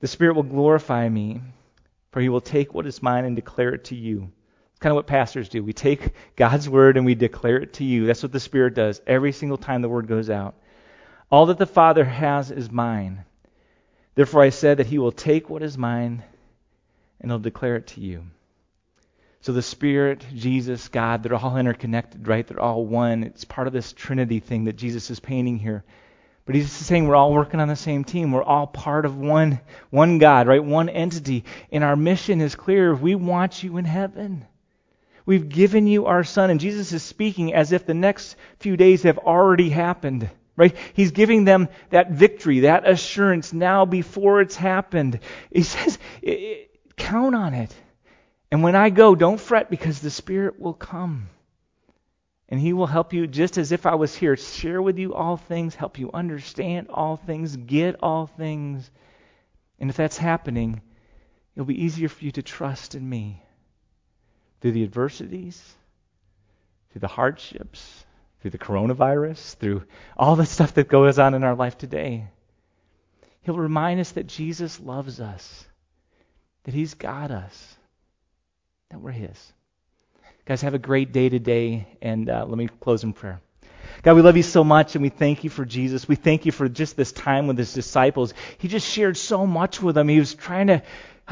The 0.00 0.08
Spirit 0.08 0.34
will 0.34 0.42
glorify 0.42 1.08
me, 1.08 1.42
for 2.10 2.20
He 2.20 2.28
will 2.28 2.40
take 2.40 2.74
what 2.74 2.86
is 2.86 3.02
mine 3.02 3.24
and 3.24 3.36
declare 3.36 3.74
it 3.74 3.84
to 3.84 3.94
you 3.94 4.32
kind 4.80 4.90
of 4.90 4.96
what 4.96 5.06
pastors 5.06 5.48
do. 5.48 5.62
We 5.62 5.72
take 5.72 6.14
God's 6.36 6.68
word 6.68 6.96
and 6.96 7.06
we 7.06 7.14
declare 7.14 7.58
it 7.58 7.74
to 7.74 7.84
you. 7.84 8.06
That's 8.06 8.22
what 8.22 8.32
the 8.32 8.40
Spirit 8.40 8.74
does 8.74 9.00
every 9.06 9.32
single 9.32 9.58
time 9.58 9.82
the 9.82 9.88
word 9.88 10.08
goes 10.08 10.30
out. 10.30 10.54
All 11.30 11.46
that 11.46 11.58
the 11.58 11.66
Father 11.66 12.04
has 12.04 12.50
is 12.50 12.70
mine. 12.70 13.24
Therefore, 14.14 14.42
I 14.42 14.50
said 14.50 14.78
that 14.78 14.86
He 14.86 14.98
will 14.98 15.12
take 15.12 15.48
what 15.48 15.62
is 15.62 15.78
mine 15.78 16.24
and 17.20 17.30
He'll 17.30 17.38
declare 17.38 17.76
it 17.76 17.88
to 17.88 18.00
you. 18.00 18.24
So 19.42 19.52
the 19.52 19.62
Spirit, 19.62 20.26
Jesus, 20.34 20.88
God, 20.88 21.22
they're 21.22 21.34
all 21.34 21.56
interconnected, 21.56 22.26
right? 22.26 22.46
They're 22.46 22.60
all 22.60 22.84
one. 22.84 23.22
It's 23.22 23.44
part 23.44 23.66
of 23.66 23.72
this 23.72 23.92
Trinity 23.92 24.40
thing 24.40 24.64
that 24.64 24.76
Jesus 24.76 25.10
is 25.10 25.20
painting 25.20 25.58
here. 25.58 25.84
But 26.46 26.54
he's 26.56 26.72
saying 26.72 27.06
we're 27.06 27.16
all 27.16 27.32
working 27.32 27.60
on 27.60 27.68
the 27.68 27.76
same 27.76 28.02
team. 28.02 28.32
We're 28.32 28.42
all 28.42 28.66
part 28.66 29.04
of 29.04 29.16
one, 29.16 29.60
one 29.90 30.18
God, 30.18 30.48
right? 30.48 30.62
One 30.62 30.88
entity. 30.88 31.44
And 31.70 31.84
our 31.84 31.96
mission 31.96 32.40
is 32.40 32.54
clear. 32.54 32.94
We 32.94 33.14
want 33.14 33.62
you 33.62 33.76
in 33.76 33.84
heaven. 33.84 34.46
We've 35.26 35.48
given 35.48 35.86
you 35.86 36.06
our 36.06 36.24
Son. 36.24 36.50
And 36.50 36.60
Jesus 36.60 36.92
is 36.92 37.02
speaking 37.02 37.54
as 37.54 37.72
if 37.72 37.86
the 37.86 37.94
next 37.94 38.36
few 38.58 38.76
days 38.76 39.02
have 39.04 39.18
already 39.18 39.70
happened. 39.70 40.28
Right? 40.56 40.76
He's 40.94 41.12
giving 41.12 41.44
them 41.44 41.68
that 41.90 42.10
victory, 42.10 42.60
that 42.60 42.88
assurance 42.88 43.52
now 43.52 43.86
before 43.86 44.40
it's 44.40 44.56
happened. 44.56 45.20
He 45.50 45.62
says, 45.64 45.98
count 46.96 47.34
on 47.34 47.54
it. 47.54 47.74
And 48.50 48.62
when 48.62 48.74
I 48.74 48.90
go, 48.90 49.14
don't 49.14 49.40
fret 49.40 49.70
because 49.70 50.00
the 50.00 50.10
Spirit 50.10 50.60
will 50.60 50.74
come. 50.74 51.28
And 52.48 52.60
He 52.60 52.72
will 52.72 52.86
help 52.86 53.12
you 53.12 53.26
just 53.26 53.58
as 53.58 53.70
if 53.72 53.86
I 53.86 53.94
was 53.94 54.14
here, 54.14 54.36
share 54.36 54.82
with 54.82 54.98
you 54.98 55.14
all 55.14 55.36
things, 55.36 55.74
help 55.76 55.98
you 55.98 56.10
understand 56.12 56.88
all 56.90 57.16
things, 57.16 57.56
get 57.56 57.96
all 58.02 58.26
things. 58.26 58.90
And 59.78 59.88
if 59.88 59.96
that's 59.96 60.18
happening, 60.18 60.82
it'll 61.54 61.64
be 61.64 61.84
easier 61.84 62.08
for 62.08 62.24
you 62.24 62.32
to 62.32 62.42
trust 62.42 62.96
in 62.96 63.08
me 63.08 63.44
through 64.60 64.72
the 64.72 64.82
adversities, 64.82 65.62
through 66.92 67.00
the 67.00 67.08
hardships, 67.08 68.04
through 68.40 68.50
the 68.50 68.58
coronavirus, 68.58 69.56
through 69.56 69.84
all 70.16 70.36
the 70.36 70.46
stuff 70.46 70.74
that 70.74 70.88
goes 70.88 71.18
on 71.18 71.34
in 71.34 71.44
our 71.44 71.54
life 71.54 71.78
today. 71.78 72.26
He'll 73.42 73.56
remind 73.56 74.00
us 74.00 74.12
that 74.12 74.26
Jesus 74.26 74.80
loves 74.80 75.20
us, 75.20 75.64
that 76.64 76.74
He's 76.74 76.94
got 76.94 77.30
us, 77.30 77.76
that 78.90 79.00
we're 79.00 79.12
His. 79.12 79.52
Guys, 80.44 80.62
have 80.62 80.74
a 80.74 80.78
great 80.78 81.12
day 81.12 81.28
today, 81.28 81.86
and 82.02 82.28
uh, 82.28 82.44
let 82.46 82.58
me 82.58 82.68
close 82.80 83.04
in 83.04 83.12
prayer. 83.12 83.40
God, 84.02 84.14
we 84.14 84.22
love 84.22 84.36
you 84.36 84.42
so 84.42 84.64
much, 84.64 84.94
and 84.94 85.02
we 85.02 85.08
thank 85.08 85.44
you 85.44 85.50
for 85.50 85.64
Jesus. 85.64 86.08
We 86.08 86.16
thank 86.16 86.46
you 86.46 86.52
for 86.52 86.68
just 86.68 86.96
this 86.96 87.12
time 87.12 87.46
with 87.46 87.58
his 87.58 87.74
disciples. 87.74 88.34
He 88.58 88.68
just 88.68 88.88
shared 88.88 89.16
so 89.16 89.46
much 89.46 89.82
with 89.82 89.94
them. 89.94 90.08
He 90.08 90.18
was 90.18 90.34
trying 90.34 90.68
to 90.68 90.82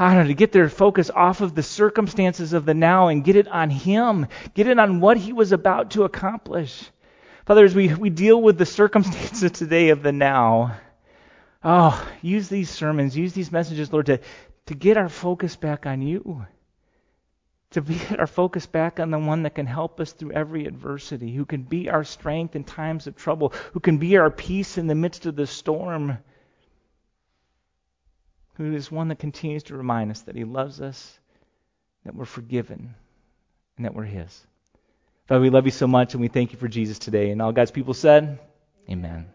I 0.01 0.13
don't 0.13 0.23
know, 0.23 0.27
to 0.29 0.33
get 0.33 0.53
their 0.53 0.69
focus 0.69 1.09
off 1.09 1.41
of 1.41 1.55
the 1.55 1.63
circumstances 1.63 2.53
of 2.53 2.65
the 2.65 2.73
now 2.73 3.09
and 3.09 3.21
get 3.21 3.35
it 3.35 3.49
on 3.49 3.69
Him, 3.69 4.27
get 4.53 4.67
it 4.67 4.79
on 4.79 5.01
what 5.01 5.17
He 5.17 5.33
was 5.33 5.51
about 5.51 5.91
to 5.91 6.05
accomplish. 6.05 6.89
Father, 7.45 7.65
as 7.65 7.75
we, 7.75 7.93
we 7.93 8.09
deal 8.09 8.41
with 8.41 8.57
the 8.57 8.65
circumstances 8.65 9.51
today 9.51 9.89
of 9.89 10.01
the 10.01 10.13
now, 10.13 10.77
oh, 11.65 12.09
use 12.21 12.47
these 12.47 12.69
sermons, 12.69 13.17
use 13.17 13.33
these 13.33 13.51
messages, 13.51 13.91
Lord, 13.91 14.05
to, 14.05 14.21
to 14.67 14.73
get 14.73 14.95
our 14.95 15.09
focus 15.09 15.57
back 15.57 15.85
on 15.85 16.01
you. 16.01 16.45
To 17.71 17.81
get 17.81 18.19
our 18.19 18.27
focus 18.27 18.65
back 18.65 19.01
on 19.01 19.11
the 19.11 19.19
one 19.19 19.43
that 19.43 19.55
can 19.55 19.67
help 19.67 19.99
us 19.99 20.13
through 20.13 20.31
every 20.31 20.65
adversity, 20.65 21.35
who 21.35 21.45
can 21.45 21.63
be 21.63 21.89
our 21.89 22.05
strength 22.05 22.55
in 22.55 22.63
times 22.63 23.05
of 23.05 23.17
trouble, 23.17 23.53
who 23.73 23.81
can 23.81 23.97
be 23.97 24.17
our 24.17 24.31
peace 24.31 24.77
in 24.77 24.87
the 24.87 24.95
midst 24.95 25.25
of 25.25 25.35
the 25.35 25.45
storm 25.45 26.17
who 28.59 28.73
is 28.73 28.91
one 28.91 29.07
that 29.07 29.19
continues 29.19 29.63
to 29.63 29.77
remind 29.77 30.11
us 30.11 30.21
that 30.23 30.35
He 30.35 30.43
loves 30.43 30.81
us, 30.81 31.17
that 32.03 32.13
we're 32.13 32.25
forgiven, 32.25 32.93
and 33.77 33.85
that 33.85 33.95
we're 33.95 34.03
His. 34.03 34.45
Father, 35.27 35.39
we 35.39 35.49
love 35.49 35.65
you 35.65 35.71
so 35.71 35.87
much, 35.87 36.13
and 36.13 36.19
we 36.19 36.27
thank 36.27 36.51
you 36.51 36.59
for 36.59 36.67
Jesus 36.67 36.99
today. 36.99 37.31
And 37.31 37.41
all 37.41 37.53
God's 37.53 37.71
people 37.71 37.93
said, 37.93 38.37
Amen. 38.89 39.27